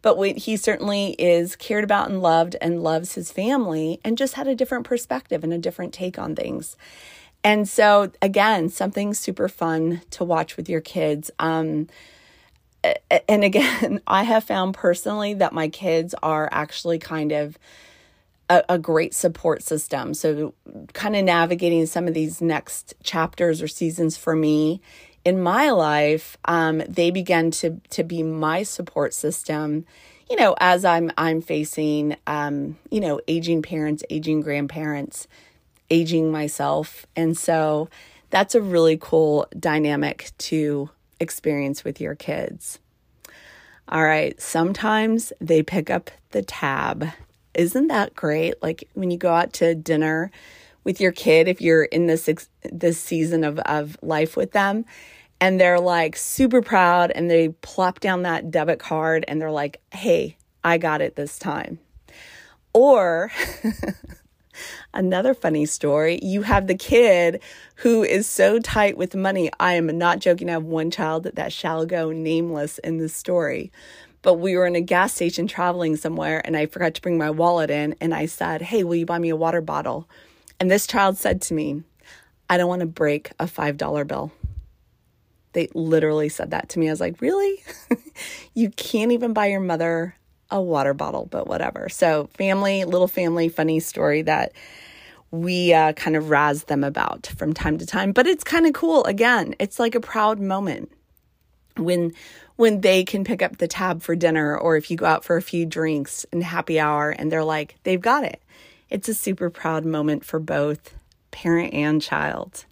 But 0.01 0.15
he 0.37 0.55
certainly 0.55 1.15
is 1.19 1.55
cared 1.55 1.83
about 1.83 2.09
and 2.09 2.21
loved 2.21 2.55
and 2.61 2.83
loves 2.83 3.15
his 3.15 3.31
family 3.31 3.99
and 4.03 4.17
just 4.17 4.35
had 4.35 4.47
a 4.47 4.55
different 4.55 4.85
perspective 4.85 5.43
and 5.43 5.51
a 5.51 5.57
different 5.57 5.93
take 5.93 6.17
on 6.17 6.35
things. 6.35 6.77
And 7.43 7.67
so, 7.67 8.11
again, 8.21 8.69
something 8.69 9.13
super 9.13 9.47
fun 9.47 10.01
to 10.11 10.23
watch 10.23 10.57
with 10.57 10.67
your 10.67 10.81
kids. 10.81 11.31
Um, 11.39 11.87
and 13.27 13.43
again, 13.43 14.01
I 14.07 14.23
have 14.23 14.43
found 14.43 14.73
personally 14.73 15.33
that 15.35 15.53
my 15.53 15.69
kids 15.69 16.13
are 16.21 16.49
actually 16.51 16.99
kind 16.99 17.31
of 17.31 17.57
a, 18.49 18.63
a, 18.69 18.79
great 18.79 19.13
support 19.13 19.61
system. 19.63 20.13
So, 20.13 20.53
kind 20.93 21.15
of 21.15 21.23
navigating 21.25 21.85
some 21.85 22.07
of 22.07 22.13
these 22.13 22.41
next 22.41 22.93
chapters 23.03 23.61
or 23.61 23.67
seasons 23.67 24.17
for 24.17 24.35
me 24.35 24.81
in 25.27 25.41
my 25.41 25.71
life, 25.71 26.37
um, 26.45 26.81
they 26.87 27.11
began 27.11 27.51
to 27.51 27.81
to 27.89 28.03
be 28.03 28.23
my 28.23 28.63
support 28.63 29.13
system. 29.13 29.85
You 30.29 30.37
know, 30.37 30.55
as 30.61 30.85
I'm 30.85 31.11
I'm 31.17 31.41
facing, 31.41 32.15
um, 32.25 32.77
you 32.89 33.01
know, 33.01 33.19
aging 33.27 33.61
parents, 33.61 34.03
aging 34.09 34.39
grandparents, 34.39 35.27
aging 35.89 36.31
myself, 36.31 37.05
and 37.15 37.37
so 37.37 37.89
that's 38.29 38.55
a 38.55 38.61
really 38.61 38.97
cool 38.99 39.47
dynamic 39.57 40.31
to 40.37 40.89
experience 41.19 41.83
with 41.83 42.01
your 42.01 42.15
kids. 42.15 42.79
All 43.89 44.03
right, 44.03 44.39
sometimes 44.41 45.31
they 45.39 45.63
pick 45.63 45.89
up 45.89 46.11
the 46.31 46.41
tab. 46.41 47.07
Isn't 47.53 47.87
that 47.87 48.15
great? 48.15 48.61
Like 48.61 48.89
when 48.93 49.11
you 49.11 49.17
go 49.17 49.33
out 49.33 49.53
to 49.53 49.75
dinner 49.75 50.29
with 50.83 50.99
your 50.99 51.11
kid, 51.11 51.47
if 51.47 51.61
you're 51.61 51.85
in 51.85 52.07
this 52.07 52.29
this 52.63 52.99
season 52.99 53.43
of 53.43 53.59
of 53.59 53.97
life 54.01 54.35
with 54.35 54.51
them, 54.51 54.85
and 55.39 55.59
they're 55.59 55.79
like 55.79 56.15
super 56.15 56.61
proud 56.61 57.11
and 57.11 57.29
they 57.29 57.49
plop 57.49 57.99
down 57.99 58.23
that 58.23 58.51
debit 58.51 58.79
card 58.79 59.23
and 59.27 59.41
they're 59.41 59.51
like, 59.51 59.81
hey, 59.93 60.37
I 60.63 60.77
got 60.77 61.01
it 61.01 61.15
this 61.15 61.37
time. 61.37 61.79
Or 62.73 63.31
another 64.93 65.33
funny 65.33 65.65
story 65.65 66.19
you 66.21 66.41
have 66.41 66.67
the 66.67 66.75
kid 66.75 67.41
who 67.75 68.03
is 68.03 68.27
so 68.27 68.59
tight 68.59 68.97
with 68.97 69.15
money. 69.15 69.49
I 69.59 69.73
am 69.73 69.97
not 69.97 70.19
joking. 70.19 70.49
I 70.49 70.53
have 70.53 70.63
one 70.63 70.91
child 70.91 71.23
that 71.33 71.53
shall 71.53 71.85
go 71.85 72.11
nameless 72.11 72.77
in 72.79 72.97
this 72.97 73.13
story. 73.13 73.71
But 74.21 74.35
we 74.35 74.55
were 74.55 74.65
in 74.65 74.75
a 74.75 74.81
gas 74.81 75.13
station 75.13 75.47
traveling 75.47 75.95
somewhere 75.95 76.41
and 76.43 76.57
I 76.57 76.65
forgot 76.65 76.95
to 76.95 77.01
bring 77.01 77.17
my 77.17 77.29
wallet 77.29 77.69
in. 77.69 77.95
And 78.01 78.13
I 78.13 78.25
said, 78.25 78.61
Hey, 78.61 78.83
will 78.83 78.95
you 78.95 79.05
buy 79.05 79.19
me 79.19 79.29
a 79.29 79.35
water 79.35 79.61
bottle? 79.61 80.09
And 80.59 80.71
this 80.71 80.87
child 80.87 81.17
said 81.17 81.41
to 81.43 81.53
me, 81.53 81.83
I 82.49 82.57
don't 82.57 82.69
want 82.69 82.79
to 82.81 82.87
break 82.87 83.31
a 83.39 83.45
$5 83.45 84.07
bill. 84.07 84.31
They 85.53 85.69
literally 85.73 86.29
said 86.29 86.51
that 86.51 86.69
to 86.69 86.79
me. 86.79 86.87
I 86.87 86.91
was 86.91 86.99
like, 86.99 87.21
really? 87.21 87.63
you 88.53 88.69
can't 88.71 89.11
even 89.11 89.33
buy 89.33 89.47
your 89.47 89.59
mother 89.59 90.15
a 90.49 90.61
water 90.61 90.93
bottle, 90.93 91.27
but 91.29 91.47
whatever. 91.47 91.89
So, 91.89 92.29
family, 92.37 92.85
little 92.85 93.07
family, 93.07 93.49
funny 93.49 93.79
story 93.79 94.21
that 94.23 94.53
we 95.31 95.73
uh, 95.73 95.93
kind 95.93 96.15
of 96.15 96.29
razz 96.29 96.65
them 96.65 96.83
about 96.83 97.27
from 97.27 97.53
time 97.53 97.77
to 97.77 97.85
time. 97.85 98.11
But 98.11 98.27
it's 98.27 98.43
kind 98.43 98.65
of 98.65 98.73
cool. 98.73 99.03
Again, 99.05 99.55
it's 99.59 99.79
like 99.79 99.95
a 99.95 99.99
proud 99.99 100.39
moment 100.39 100.91
when 101.77 102.13
when 102.55 102.81
they 102.81 103.03
can 103.03 103.23
pick 103.23 103.41
up 103.41 103.57
the 103.57 103.67
tab 103.67 104.01
for 104.01 104.15
dinner 104.15 104.57
or 104.57 104.77
if 104.77 104.89
you 104.89 104.97
go 104.97 105.05
out 105.05 105.23
for 105.23 105.37
a 105.37 105.41
few 105.41 105.65
drinks 105.65 106.25
and 106.31 106.43
happy 106.43 106.79
hour 106.79 107.11
and 107.11 107.31
they're 107.31 107.43
like 107.43 107.75
they've 107.83 108.01
got 108.01 108.23
it 108.23 108.41
it's 108.89 109.07
a 109.07 109.13
super 109.13 109.49
proud 109.49 109.85
moment 109.85 110.25
for 110.25 110.39
both 110.39 110.95
parent 111.31 111.73
and 111.73 112.01
child 112.01 112.65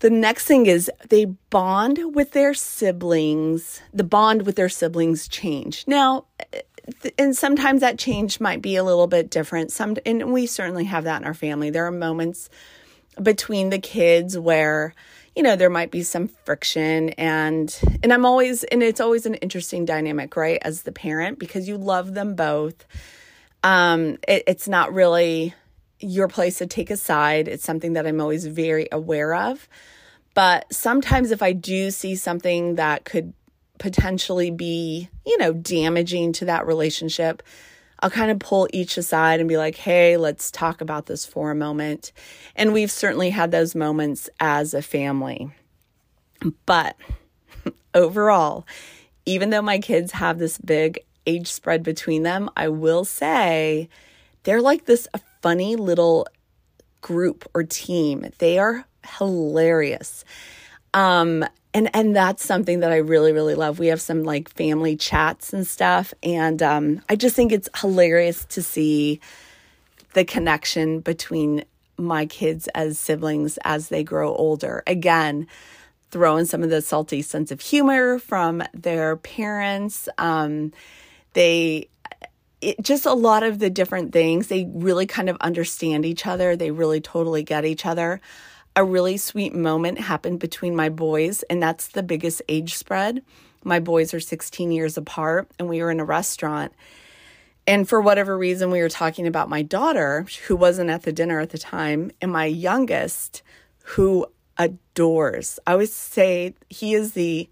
the 0.00 0.10
next 0.10 0.46
thing 0.46 0.66
is 0.66 0.90
they 1.08 1.26
bond 1.26 2.14
with 2.14 2.32
their 2.32 2.54
siblings. 2.54 3.80
The 3.92 4.04
bond 4.04 4.46
with 4.46 4.56
their 4.56 4.68
siblings 4.68 5.28
change. 5.28 5.84
Now, 5.86 6.24
and 7.18 7.36
sometimes 7.36 7.80
that 7.82 7.98
change 7.98 8.40
might 8.40 8.62
be 8.62 8.76
a 8.76 8.84
little 8.84 9.06
bit 9.06 9.30
different. 9.30 9.72
Some 9.72 9.96
and 10.06 10.32
we 10.32 10.46
certainly 10.46 10.84
have 10.84 11.04
that 11.04 11.20
in 11.20 11.26
our 11.26 11.34
family. 11.34 11.70
There 11.70 11.86
are 11.86 11.92
moments 11.92 12.48
between 13.22 13.70
the 13.70 13.78
kids 13.78 14.38
where 14.38 14.94
you 15.36 15.42
know 15.42 15.56
there 15.56 15.70
might 15.70 15.90
be 15.90 16.02
some 16.02 16.28
friction 16.28 17.10
and 17.10 17.78
and 18.02 18.12
I'm 18.12 18.24
always 18.24 18.64
and 18.64 18.82
it's 18.82 19.00
always 19.00 19.26
an 19.26 19.34
interesting 19.34 19.84
dynamic, 19.84 20.36
right? 20.36 20.58
As 20.62 20.82
the 20.82 20.92
parent 20.92 21.38
because 21.38 21.68
you 21.68 21.76
love 21.76 22.14
them 22.14 22.34
both. 22.34 22.86
Um 23.62 24.16
it, 24.26 24.44
it's 24.46 24.68
not 24.68 24.94
really 24.94 25.54
your 26.00 26.28
place 26.28 26.58
to 26.58 26.66
take 26.66 26.90
a 26.90 26.96
side. 26.96 27.48
It's 27.48 27.64
something 27.64 27.92
that 27.94 28.06
I'm 28.06 28.20
always 28.20 28.46
very 28.46 28.88
aware 28.90 29.34
of. 29.34 29.68
But 30.34 30.72
sometimes 30.72 31.30
if 31.30 31.42
I 31.42 31.52
do 31.52 31.90
see 31.90 32.16
something 32.16 32.76
that 32.76 33.04
could 33.04 33.32
potentially 33.78 34.50
be, 34.50 35.08
you 35.26 35.38
know, 35.38 35.52
damaging 35.52 36.32
to 36.34 36.44
that 36.46 36.66
relationship, 36.66 37.42
I'll 38.00 38.10
kind 38.10 38.30
of 38.30 38.38
pull 38.38 38.68
each 38.72 38.96
aside 38.96 39.40
and 39.40 39.48
be 39.48 39.58
like, 39.58 39.76
hey, 39.76 40.16
let's 40.16 40.50
talk 40.50 40.80
about 40.80 41.06
this 41.06 41.26
for 41.26 41.50
a 41.50 41.54
moment. 41.54 42.12
And 42.56 42.72
we've 42.72 42.90
certainly 42.90 43.30
had 43.30 43.50
those 43.50 43.74
moments 43.74 44.30
as 44.38 44.72
a 44.72 44.82
family. 44.82 45.50
But 46.64 46.96
overall, 47.94 48.66
even 49.26 49.50
though 49.50 49.62
my 49.62 49.78
kids 49.78 50.12
have 50.12 50.38
this 50.38 50.56
big 50.58 51.00
age 51.26 51.48
spread 51.48 51.82
between 51.82 52.22
them, 52.22 52.48
I 52.56 52.68
will 52.68 53.04
say 53.04 53.88
they're 54.44 54.62
like 54.62 54.86
this 54.86 55.06
funny 55.40 55.76
little 55.76 56.26
group 57.00 57.48
or 57.54 57.62
team. 57.64 58.26
They 58.38 58.58
are 58.58 58.84
hilarious. 59.18 60.24
Um, 60.94 61.44
and 61.72 61.94
and 61.94 62.16
that's 62.16 62.44
something 62.44 62.80
that 62.80 62.90
I 62.90 62.96
really 62.96 63.32
really 63.32 63.54
love. 63.54 63.78
We 63.78 63.88
have 63.88 64.00
some 64.00 64.24
like 64.24 64.48
family 64.50 64.96
chats 64.96 65.52
and 65.52 65.66
stuff, 65.66 66.12
and 66.22 66.62
um, 66.62 67.02
I 67.08 67.16
just 67.16 67.36
think 67.36 67.52
it's 67.52 67.68
hilarious 67.76 68.44
to 68.46 68.62
see 68.62 69.20
the 70.14 70.24
connection 70.24 71.00
between 71.00 71.64
my 71.96 72.26
kids 72.26 72.68
as 72.74 72.98
siblings 72.98 73.58
as 73.64 73.88
they 73.88 74.02
grow 74.02 74.34
older. 74.34 74.82
Again, 74.86 75.46
throw 76.10 76.36
in 76.36 76.46
some 76.46 76.64
of 76.64 76.70
the 76.70 76.82
salty 76.82 77.22
sense 77.22 77.52
of 77.52 77.60
humor 77.60 78.18
from 78.18 78.62
their 78.74 79.16
parents. 79.16 80.08
Um, 80.18 80.72
they 81.34 81.88
it, 82.60 82.82
just 82.82 83.06
a 83.06 83.12
lot 83.12 83.42
of 83.42 83.58
the 83.58 83.70
different 83.70 84.12
things. 84.12 84.48
They 84.48 84.68
really 84.72 85.06
kind 85.06 85.28
of 85.28 85.36
understand 85.40 86.04
each 86.04 86.26
other. 86.26 86.56
They 86.56 86.70
really 86.70 87.00
totally 87.00 87.42
get 87.42 87.64
each 87.64 87.86
other. 87.86 88.20
A 88.76 88.84
really 88.84 89.16
sweet 89.16 89.54
moment 89.54 89.98
happened 89.98 90.38
between 90.38 90.76
my 90.76 90.88
boys, 90.88 91.42
and 91.44 91.62
that's 91.62 91.88
the 91.88 92.02
biggest 92.02 92.42
age 92.48 92.74
spread. 92.74 93.22
My 93.64 93.80
boys 93.80 94.14
are 94.14 94.20
16 94.20 94.72
years 94.72 94.96
apart, 94.96 95.50
and 95.58 95.68
we 95.68 95.82
were 95.82 95.90
in 95.90 96.00
a 96.00 96.04
restaurant. 96.04 96.72
And 97.66 97.88
for 97.88 98.00
whatever 98.00 98.36
reason, 98.38 98.70
we 98.70 98.80
were 98.80 98.88
talking 98.88 99.26
about 99.26 99.48
my 99.48 99.62
daughter, 99.62 100.26
who 100.46 100.56
wasn't 100.56 100.90
at 100.90 101.02
the 101.02 101.12
dinner 101.12 101.40
at 101.40 101.50
the 101.50 101.58
time, 101.58 102.10
and 102.20 102.32
my 102.32 102.46
youngest, 102.46 103.42
who 103.84 104.26
adores. 104.56 105.58
I 105.66 105.72
always 105.72 105.92
say 105.92 106.54
he 106.68 106.94
is 106.94 107.12
the 107.12 107.48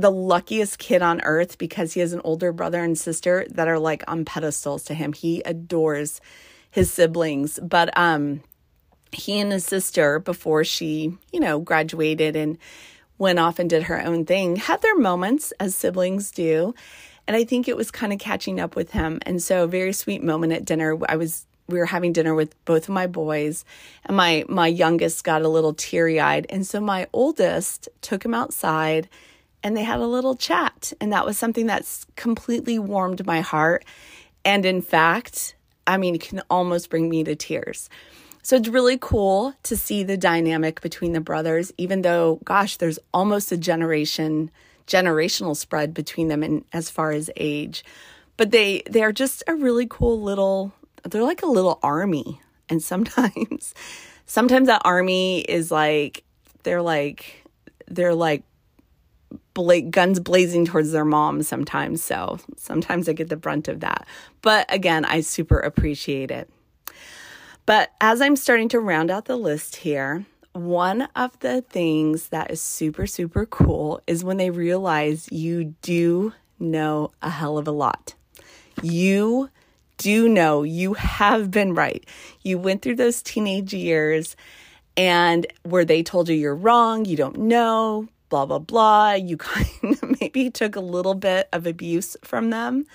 the 0.00 0.10
luckiest 0.10 0.78
kid 0.78 1.02
on 1.02 1.20
earth 1.22 1.58
because 1.58 1.92
he 1.92 2.00
has 2.00 2.12
an 2.12 2.20
older 2.24 2.52
brother 2.52 2.82
and 2.82 2.98
sister 2.98 3.46
that 3.50 3.68
are 3.68 3.78
like 3.78 4.02
on 4.08 4.24
pedestals 4.24 4.84
to 4.84 4.94
him. 4.94 5.12
He 5.12 5.42
adores 5.42 6.20
his 6.70 6.92
siblings, 6.92 7.58
but 7.62 7.96
um 7.96 8.42
he 9.12 9.40
and 9.40 9.50
his 9.52 9.64
sister 9.64 10.20
before 10.20 10.62
she, 10.62 11.16
you 11.32 11.40
know, 11.40 11.58
graduated 11.58 12.36
and 12.36 12.58
went 13.18 13.38
off 13.38 13.58
and 13.58 13.68
did 13.68 13.84
her 13.84 14.00
own 14.00 14.24
thing, 14.24 14.56
had 14.56 14.80
their 14.82 14.96
moments 14.96 15.52
as 15.60 15.74
siblings 15.74 16.30
do. 16.30 16.74
And 17.26 17.36
I 17.36 17.44
think 17.44 17.68
it 17.68 17.76
was 17.76 17.90
kind 17.90 18.12
of 18.12 18.18
catching 18.18 18.60
up 18.60 18.76
with 18.76 18.92
him. 18.92 19.20
And 19.26 19.42
so, 19.42 19.66
very 19.66 19.92
sweet 19.92 20.22
moment 20.22 20.52
at 20.52 20.64
dinner. 20.64 20.96
I 21.08 21.16
was 21.16 21.46
we 21.68 21.78
were 21.78 21.86
having 21.86 22.12
dinner 22.12 22.34
with 22.34 22.62
both 22.64 22.84
of 22.84 22.94
my 22.94 23.06
boys 23.06 23.64
and 24.04 24.16
my 24.16 24.44
my 24.48 24.66
youngest 24.66 25.22
got 25.24 25.42
a 25.42 25.48
little 25.48 25.72
teary-eyed 25.72 26.46
and 26.50 26.66
so 26.66 26.80
my 26.80 27.06
oldest 27.12 27.88
took 28.00 28.24
him 28.24 28.34
outside 28.34 29.08
and 29.62 29.76
they 29.76 29.82
had 29.82 30.00
a 30.00 30.06
little 30.06 30.36
chat 30.36 30.92
and 31.00 31.12
that 31.12 31.26
was 31.26 31.38
something 31.38 31.66
that's 31.66 32.06
completely 32.16 32.78
warmed 32.78 33.26
my 33.26 33.40
heart. 33.40 33.84
And 34.44 34.64
in 34.64 34.82
fact 34.82 35.54
i 35.86 35.96
mean 35.96 36.14
it 36.14 36.20
can 36.20 36.42
almost 36.50 36.90
bring 36.90 37.08
me 37.08 37.24
to 37.24 37.34
tears. 37.34 37.88
So 38.42 38.56
it's 38.56 38.68
really 38.68 38.96
cool 38.98 39.54
to 39.64 39.76
see 39.76 40.02
the 40.02 40.16
dynamic 40.16 40.80
between 40.80 41.12
the 41.12 41.20
brothers 41.20 41.72
even 41.78 42.02
though 42.02 42.40
gosh 42.44 42.76
there's 42.76 42.98
almost 43.12 43.52
a 43.52 43.56
generation 43.56 44.50
generational 44.86 45.56
spread 45.56 45.94
between 45.94 46.28
them 46.28 46.42
in 46.42 46.64
as 46.72 46.90
far 46.90 47.12
as 47.12 47.30
age. 47.36 47.84
But 48.36 48.50
they 48.50 48.82
they're 48.86 49.12
just 49.12 49.42
a 49.46 49.54
really 49.54 49.86
cool 49.88 50.20
little 50.20 50.72
they're 51.04 51.22
like 51.22 51.42
a 51.42 51.46
little 51.46 51.78
army. 51.82 52.40
And 52.68 52.82
sometimes, 52.92 53.74
sometimes 54.26 54.68
that 54.68 54.82
army 54.84 55.40
is 55.40 55.70
like, 55.70 56.24
they're 56.62 56.82
like, 56.82 57.44
they're 57.88 58.14
like 58.14 58.42
bla- 59.62 59.82
guns 59.82 60.20
blazing 60.20 60.64
towards 60.64 60.92
their 60.92 61.04
moms 61.04 61.46
sometimes. 61.46 62.02
So 62.02 62.38
sometimes 62.56 63.08
I 63.08 63.12
get 63.12 63.28
the 63.28 63.36
brunt 63.36 63.68
of 63.68 63.80
that. 63.80 64.06
But 64.42 64.72
again, 64.72 65.04
I 65.04 65.20
super 65.20 65.58
appreciate 65.58 66.30
it. 66.30 66.50
But 67.66 67.92
as 68.00 68.20
I'm 68.20 68.36
starting 68.36 68.68
to 68.70 68.80
round 68.80 69.10
out 69.10 69.26
the 69.26 69.36
list 69.36 69.76
here, 69.76 70.24
one 70.52 71.02
of 71.14 71.38
the 71.40 71.62
things 71.62 72.28
that 72.28 72.50
is 72.50 72.60
super, 72.60 73.06
super 73.06 73.46
cool 73.46 74.00
is 74.06 74.24
when 74.24 74.38
they 74.38 74.50
realize 74.50 75.30
you 75.30 75.76
do 75.82 76.32
know 76.58 77.12
a 77.22 77.30
hell 77.30 77.58
of 77.58 77.68
a 77.68 77.72
lot. 77.72 78.14
You 78.82 79.50
do 79.98 80.28
know 80.28 80.62
you 80.62 80.94
have 80.94 81.50
been 81.50 81.74
right. 81.74 82.04
You 82.42 82.58
went 82.58 82.82
through 82.82 82.96
those 82.96 83.22
teenage 83.22 83.74
years 83.74 84.34
and 84.96 85.46
where 85.62 85.84
they 85.84 86.02
told 86.02 86.28
you 86.28 86.34
you're 86.34 86.54
wrong, 86.54 87.04
you 87.04 87.16
don't 87.16 87.38
know, 87.38 88.08
blah, 88.30 88.46
blah, 88.46 88.58
blah. 88.58 89.12
You 89.12 89.36
kind 89.36 89.68
of 89.82 90.20
maybe 90.20 90.50
took 90.50 90.76
a 90.76 90.80
little 90.80 91.14
bit 91.14 91.48
of 91.52 91.66
abuse 91.66 92.16
from 92.22 92.50
them. 92.50 92.86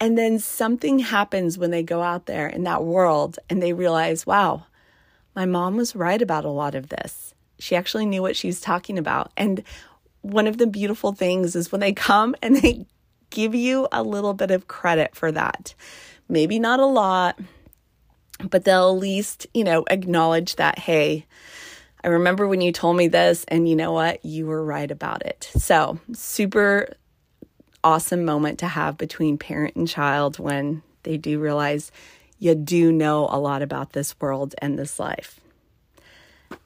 And 0.00 0.18
then 0.18 0.40
something 0.40 0.98
happens 0.98 1.56
when 1.56 1.70
they 1.70 1.84
go 1.84 2.02
out 2.02 2.26
there 2.26 2.48
in 2.48 2.64
that 2.64 2.82
world 2.82 3.38
and 3.48 3.62
they 3.62 3.72
realize, 3.72 4.26
wow, 4.26 4.64
my 5.36 5.46
mom 5.46 5.76
was 5.76 5.94
right 5.94 6.20
about 6.20 6.44
a 6.44 6.50
lot 6.50 6.74
of 6.74 6.88
this. 6.88 7.32
She 7.60 7.76
actually 7.76 8.06
knew 8.06 8.20
what 8.20 8.34
she's 8.34 8.60
talking 8.60 8.98
about. 8.98 9.30
And 9.36 9.62
one 10.22 10.48
of 10.48 10.58
the 10.58 10.66
beautiful 10.66 11.12
things 11.12 11.54
is 11.54 11.70
when 11.70 11.80
they 11.80 11.92
come 11.92 12.34
and 12.42 12.56
they 12.56 12.86
give 13.30 13.54
you 13.54 13.86
a 13.92 14.02
little 14.02 14.34
bit 14.34 14.50
of 14.50 14.66
credit 14.66 15.14
for 15.14 15.30
that 15.30 15.74
maybe 16.28 16.58
not 16.58 16.80
a 16.80 16.86
lot, 16.86 17.38
but 18.50 18.64
they'll 18.64 18.90
at 18.90 19.00
least, 19.00 19.46
you 19.54 19.64
know, 19.64 19.84
acknowledge 19.90 20.56
that, 20.56 20.78
hey, 20.78 21.26
I 22.04 22.08
remember 22.08 22.46
when 22.46 22.60
you 22.60 22.70
told 22.70 22.98
me 22.98 23.08
this, 23.08 23.46
and 23.48 23.66
you 23.66 23.74
know 23.74 23.92
what? 23.92 24.22
You 24.22 24.46
were 24.46 24.62
right 24.62 24.90
about 24.90 25.24
it. 25.24 25.50
So, 25.56 25.98
super 26.12 26.94
awesome 27.82 28.26
moment 28.26 28.58
to 28.58 28.68
have 28.68 28.98
between 28.98 29.38
parent 29.38 29.74
and 29.74 29.88
child 29.88 30.38
when 30.38 30.82
they 31.04 31.16
do 31.16 31.40
realize 31.40 31.90
you 32.38 32.54
do 32.54 32.92
know 32.92 33.26
a 33.30 33.38
lot 33.38 33.62
about 33.62 33.94
this 33.94 34.14
world 34.20 34.54
and 34.58 34.78
this 34.78 34.98
life. 34.98 35.40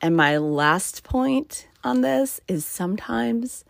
And 0.00 0.16
my 0.16 0.38
last 0.38 1.04
point 1.04 1.68
on 1.84 2.00
this 2.00 2.40
is 2.48 2.66
sometimes 2.66 3.64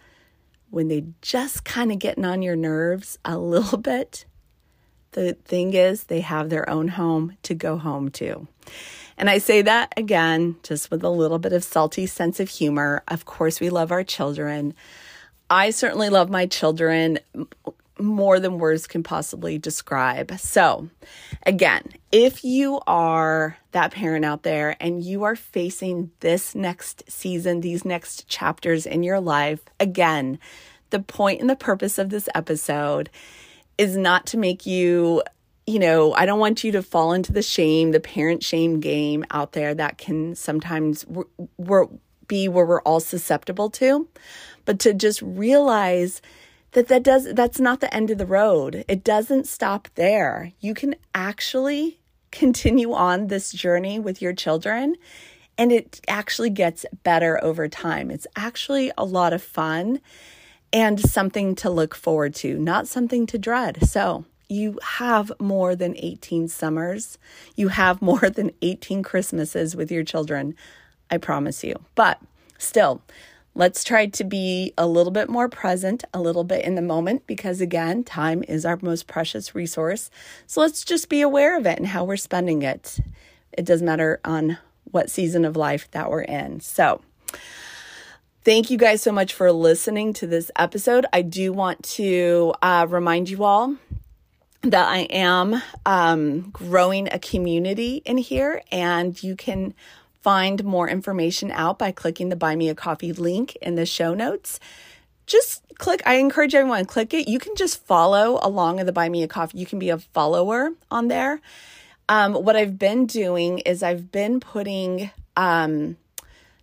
when 0.70 0.88
they 0.88 1.04
just 1.20 1.64
kind 1.64 1.92
of 1.92 1.98
getting 1.98 2.24
on 2.24 2.40
your 2.40 2.57
nerves 2.57 3.18
a 3.26 3.37
little 3.38 3.78
bit, 3.78 4.24
the 5.12 5.35
thing 5.35 5.75
is, 5.75 6.05
they 6.05 6.21
have 6.21 6.51
their 6.51 6.68
own 6.68 6.88
home 6.88 7.37
to 7.44 7.55
go 7.55 7.77
home 7.77 8.11
to. 8.12 8.47
And 9.16 9.29
I 9.29 9.38
say 9.38 9.62
that 9.62 9.92
again, 9.97 10.57
just 10.62 10.90
with 10.90 11.03
a 11.03 11.11
little 11.11 11.38
bit 11.38 11.53
of 11.53 11.64
salty 11.64 12.07
sense 12.07 12.38
of 12.38 12.49
humor. 12.49 13.03
Of 13.09 13.25
course, 13.25 13.61
we 13.61 13.68
love 13.68 13.90
our 13.90 14.05
children. 14.05 14.75
I 15.51 15.71
certainly 15.71 16.09
love 16.09 16.31
my 16.31 16.47
children 16.47 17.18
more 17.99 18.38
than 18.38 18.59
words 18.59 18.87
can 18.87 19.03
possibly 19.03 19.59
describe. 19.59 20.38
So, 20.38 20.88
again, 21.44 21.83
if 22.12 22.44
you 22.44 22.81
are 22.87 23.57
that 23.73 23.92
parent 23.92 24.25
out 24.25 24.44
there 24.44 24.77
and 24.79 25.03
you 25.03 25.25
are 25.25 25.35
facing 25.35 26.12
this 26.21 26.55
next 26.55 27.03
season, 27.11 27.61
these 27.61 27.85
next 27.85 28.29
chapters 28.29 28.87
in 28.87 29.03
your 29.03 29.21
life, 29.21 29.61
again, 29.81 30.38
the 30.90 31.01
point 31.01 31.40
and 31.40 31.51
the 31.51 31.57
purpose 31.57 31.99
of 31.99 32.11
this 32.11 32.29
episode 32.35 33.11
is 33.79 33.97
not 33.97 34.27
to 34.27 34.37
make 34.37 34.67
you 34.67 35.23
you 35.67 35.79
know, 35.79 36.14
I 36.14 36.25
don't 36.25 36.38
want 36.38 36.64
you 36.64 36.73
to 36.73 36.83
fall 36.83 37.12
into 37.12 37.31
the 37.31 37.43
shame, 37.43 37.91
the 37.91 38.01
parent 38.01 38.43
shame 38.43 38.81
game 38.81 39.23
out 39.31 39.53
there 39.53 39.75
that 39.75 39.99
can 39.99 40.35
sometimes 40.35 41.05
we're, 41.59 41.88
be 42.27 42.49
where 42.49 42.64
we're 42.64 42.81
all 42.83 43.01
susceptible 43.01 43.69
to, 43.71 44.09
but 44.64 44.79
to 44.79 44.95
just 44.95 45.21
realize 45.21 46.23
that 46.73 46.88
that 46.88 47.03
does 47.03 47.33
that's 47.35 47.61
not 47.61 47.81
the 47.81 47.93
end 47.95 48.11
of 48.11 48.17
the 48.17 48.27
road. 48.27 48.85
It 48.88 49.05
doesn't 49.05 49.47
stop 49.47 49.88
there. 49.95 50.53
You 50.59 50.73
can 50.73 50.95
actually 51.14 51.99
continue 52.31 52.95
on 52.95 53.27
this 53.27 53.53
journey 53.53 53.99
with 53.99 54.23
your 54.23 54.33
children 54.33 54.97
and 55.59 55.73
it 55.73 56.01
actually 56.09 56.51
gets 56.51 56.87
better 57.03 57.43
over 57.43 57.69
time. 57.69 58.11
It's 58.11 58.27
actually 58.37 58.93
a 58.97 59.05
lot 59.05 59.33
of 59.33 59.43
fun 59.43 60.01
and 60.72 61.00
something 61.00 61.54
to 61.57 61.70
look 61.70 61.94
forward 61.94 62.35
to, 62.37 62.59
not 62.59 62.87
something 62.87 63.26
to 63.26 63.38
dread. 63.38 63.87
So, 63.87 64.24
you 64.48 64.78
have 64.83 65.31
more 65.38 65.76
than 65.76 65.94
18 65.96 66.48
summers. 66.48 67.18
You 67.54 67.68
have 67.68 68.00
more 68.02 68.31
than 68.31 68.50
18 68.62 69.02
Christmases 69.02 69.76
with 69.76 69.90
your 69.90 70.04
children. 70.04 70.54
I 71.11 71.18
promise 71.18 71.64
you. 71.64 71.74
But 71.94 72.20
still, 72.59 73.02
let's 73.54 73.85
try 73.85 74.07
to 74.07 74.24
be 74.24 74.72
a 74.78 74.87
little 74.87 75.12
bit 75.12 75.28
more 75.28 75.48
present, 75.48 76.04
a 76.12 76.20
little 76.20 76.44
bit 76.44 76.64
in 76.64 76.74
the 76.74 76.83
moment, 76.83 77.26
because 77.26 77.61
again, 77.61 78.04
time 78.04 78.44
is 78.46 78.64
our 78.64 78.78
most 78.83 79.07
precious 79.07 79.54
resource. 79.54 80.11
So 80.46 80.61
let's 80.61 80.85
just 80.85 81.09
be 81.09 81.20
aware 81.20 81.57
of 81.57 81.66
it 81.66 81.78
and 81.78 81.88
how 81.88 82.04
we're 82.04 82.16
spending 82.16 82.62
it. 82.62 82.98
It 83.52 83.64
doesn't 83.64 83.87
matter 83.87 84.20
on 84.24 84.59
what 84.85 85.11
season 85.11 85.44
of 85.44 85.57
life 85.57 85.90
that 85.90 86.11
we're 86.11 86.22
in. 86.22 86.61
So, 86.61 87.00
Thank 88.48 88.70
you 88.70 88.78
guys 88.78 89.02
so 89.02 89.12
much 89.12 89.34
for 89.34 89.52
listening 89.52 90.14
to 90.14 90.26
this 90.26 90.50
episode. 90.56 91.04
I 91.12 91.20
do 91.20 91.52
want 91.52 91.82
to 91.82 92.54
uh, 92.62 92.87
remind 92.88 93.28
you 93.28 93.44
all 93.44 93.76
that 94.62 94.88
I 94.88 95.00
am 95.00 95.61
um, 95.84 96.48
growing 96.50 97.12
a 97.12 97.18
community 97.18 98.00
in 98.06 98.16
here, 98.16 98.62
and 98.72 99.22
you 99.22 99.37
can 99.37 99.74
find 100.22 100.64
more 100.64 100.88
information 100.88 101.50
out 101.50 101.78
by 101.78 101.92
clicking 101.92 102.30
the 102.30 102.37
Buy 102.37 102.56
Me 102.56 102.70
a 102.70 102.74
Coffee 102.74 103.12
link 103.12 103.54
in 103.56 103.74
the 103.74 103.84
show 103.84 104.14
notes. 104.14 104.58
Just 105.26 105.62
click, 105.76 106.00
I 106.06 106.14
encourage 106.14 106.54
everyone 106.54 106.80
to 106.80 106.87
click 106.87 107.12
it. 107.12 107.28
You 107.28 107.38
can 107.38 107.54
just 107.54 107.84
follow 107.84 108.38
along 108.40 108.78
in 108.78 108.87
the 108.87 108.92
Buy 108.92 109.11
Me 109.11 109.22
a 109.22 109.28
Coffee. 109.28 109.58
You 109.58 109.66
can 109.66 109.78
be 109.78 109.90
a 109.90 109.98
follower 109.98 110.70
on 110.90 111.08
there. 111.08 111.42
Um, 112.08 112.32
what 112.32 112.56
I've 112.56 112.78
been 112.78 113.04
doing 113.04 113.58
is 113.58 113.82
I've 113.82 114.11
been 114.11 114.40
putting 114.40 115.11
um, 115.37 115.98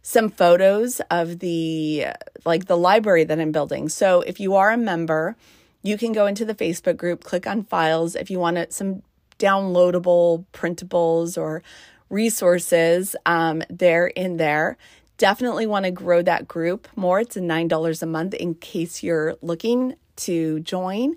some 0.07 0.29
photos 0.29 1.01
of 1.09 1.39
the 1.39 2.05
like 2.45 2.65
the 2.65 2.77
library 2.77 3.23
that 3.23 3.39
I'm 3.39 3.51
building. 3.51 3.89
So 3.89 4.21
if 4.21 4.39
you 4.39 4.53
are 4.53 4.69
a 4.69 4.77
member, 4.77 5.35
you 5.81 5.97
can 5.97 6.11
go 6.11 6.27
into 6.27 6.45
the 6.45 6.53
Facebook 6.53 6.95
group, 6.95 7.23
click 7.23 7.47
on 7.47 7.63
files 7.63 8.15
if 8.15 8.29
you 8.29 8.37
want 8.37 8.71
some 8.71 9.01
downloadable 9.39 10.45
printables 10.53 11.39
or 11.39 11.63
resources. 12.11 13.15
Um, 13.25 13.63
they're 13.67 14.05
in 14.05 14.37
there. 14.37 14.77
Definitely 15.17 15.65
want 15.65 15.85
to 15.85 15.91
grow 15.91 16.21
that 16.21 16.47
group 16.47 16.87
more. 16.95 17.19
It's 17.19 17.35
a 17.35 17.41
$9 17.41 18.01
a 18.03 18.05
month 18.05 18.35
in 18.35 18.53
case 18.53 19.01
you're 19.01 19.35
looking 19.41 19.95
to 20.17 20.59
join. 20.59 21.15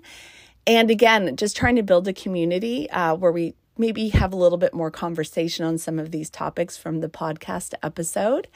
And 0.65 0.89
again, 0.89 1.35
just 1.35 1.55
trying 1.55 1.75
to 1.75 1.83
build 1.83 2.07
a 2.07 2.13
community 2.13 2.89
uh, 2.89 3.13
where 3.15 3.31
we 3.31 3.53
maybe 3.79 4.09
have 4.09 4.33
a 4.33 4.35
little 4.35 4.57
bit 4.57 4.73
more 4.73 4.91
conversation 4.91 5.65
on 5.65 5.77
some 5.77 5.97
of 5.97 6.11
these 6.11 6.29
topics 6.29 6.77
from 6.77 6.99
the 6.99 7.09
podcast 7.09 7.73
episode. 7.81 8.47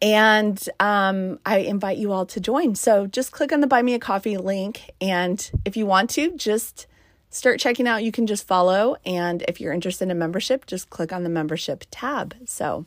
And 0.00 0.68
um, 0.78 1.40
I 1.44 1.58
invite 1.58 1.98
you 1.98 2.12
all 2.12 2.26
to 2.26 2.40
join. 2.40 2.74
So 2.74 3.06
just 3.06 3.32
click 3.32 3.52
on 3.52 3.60
the 3.60 3.66
Buy 3.66 3.82
Me 3.82 3.94
a 3.94 3.98
Coffee 3.98 4.36
link. 4.36 4.90
And 5.00 5.50
if 5.64 5.76
you 5.76 5.86
want 5.86 6.10
to, 6.10 6.36
just 6.36 6.86
start 7.30 7.60
checking 7.60 7.86
out. 7.86 8.04
You 8.04 8.12
can 8.12 8.26
just 8.26 8.46
follow. 8.46 8.96
And 9.04 9.42
if 9.48 9.60
you're 9.60 9.72
interested 9.72 10.08
in 10.08 10.18
membership, 10.18 10.66
just 10.66 10.90
click 10.90 11.12
on 11.12 11.24
the 11.24 11.28
membership 11.28 11.84
tab. 11.90 12.34
So, 12.46 12.86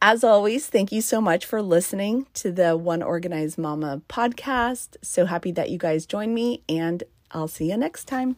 as 0.00 0.24
always, 0.24 0.66
thank 0.66 0.92
you 0.92 1.00
so 1.00 1.20
much 1.20 1.46
for 1.46 1.62
listening 1.62 2.26
to 2.34 2.52
the 2.52 2.76
One 2.76 3.02
Organized 3.02 3.56
Mama 3.56 4.02
podcast. 4.08 4.96
So 5.02 5.26
happy 5.26 5.50
that 5.52 5.70
you 5.70 5.78
guys 5.78 6.04
joined 6.04 6.34
me, 6.34 6.62
and 6.68 7.02
I'll 7.30 7.48
see 7.48 7.70
you 7.70 7.76
next 7.76 8.04
time. 8.04 8.36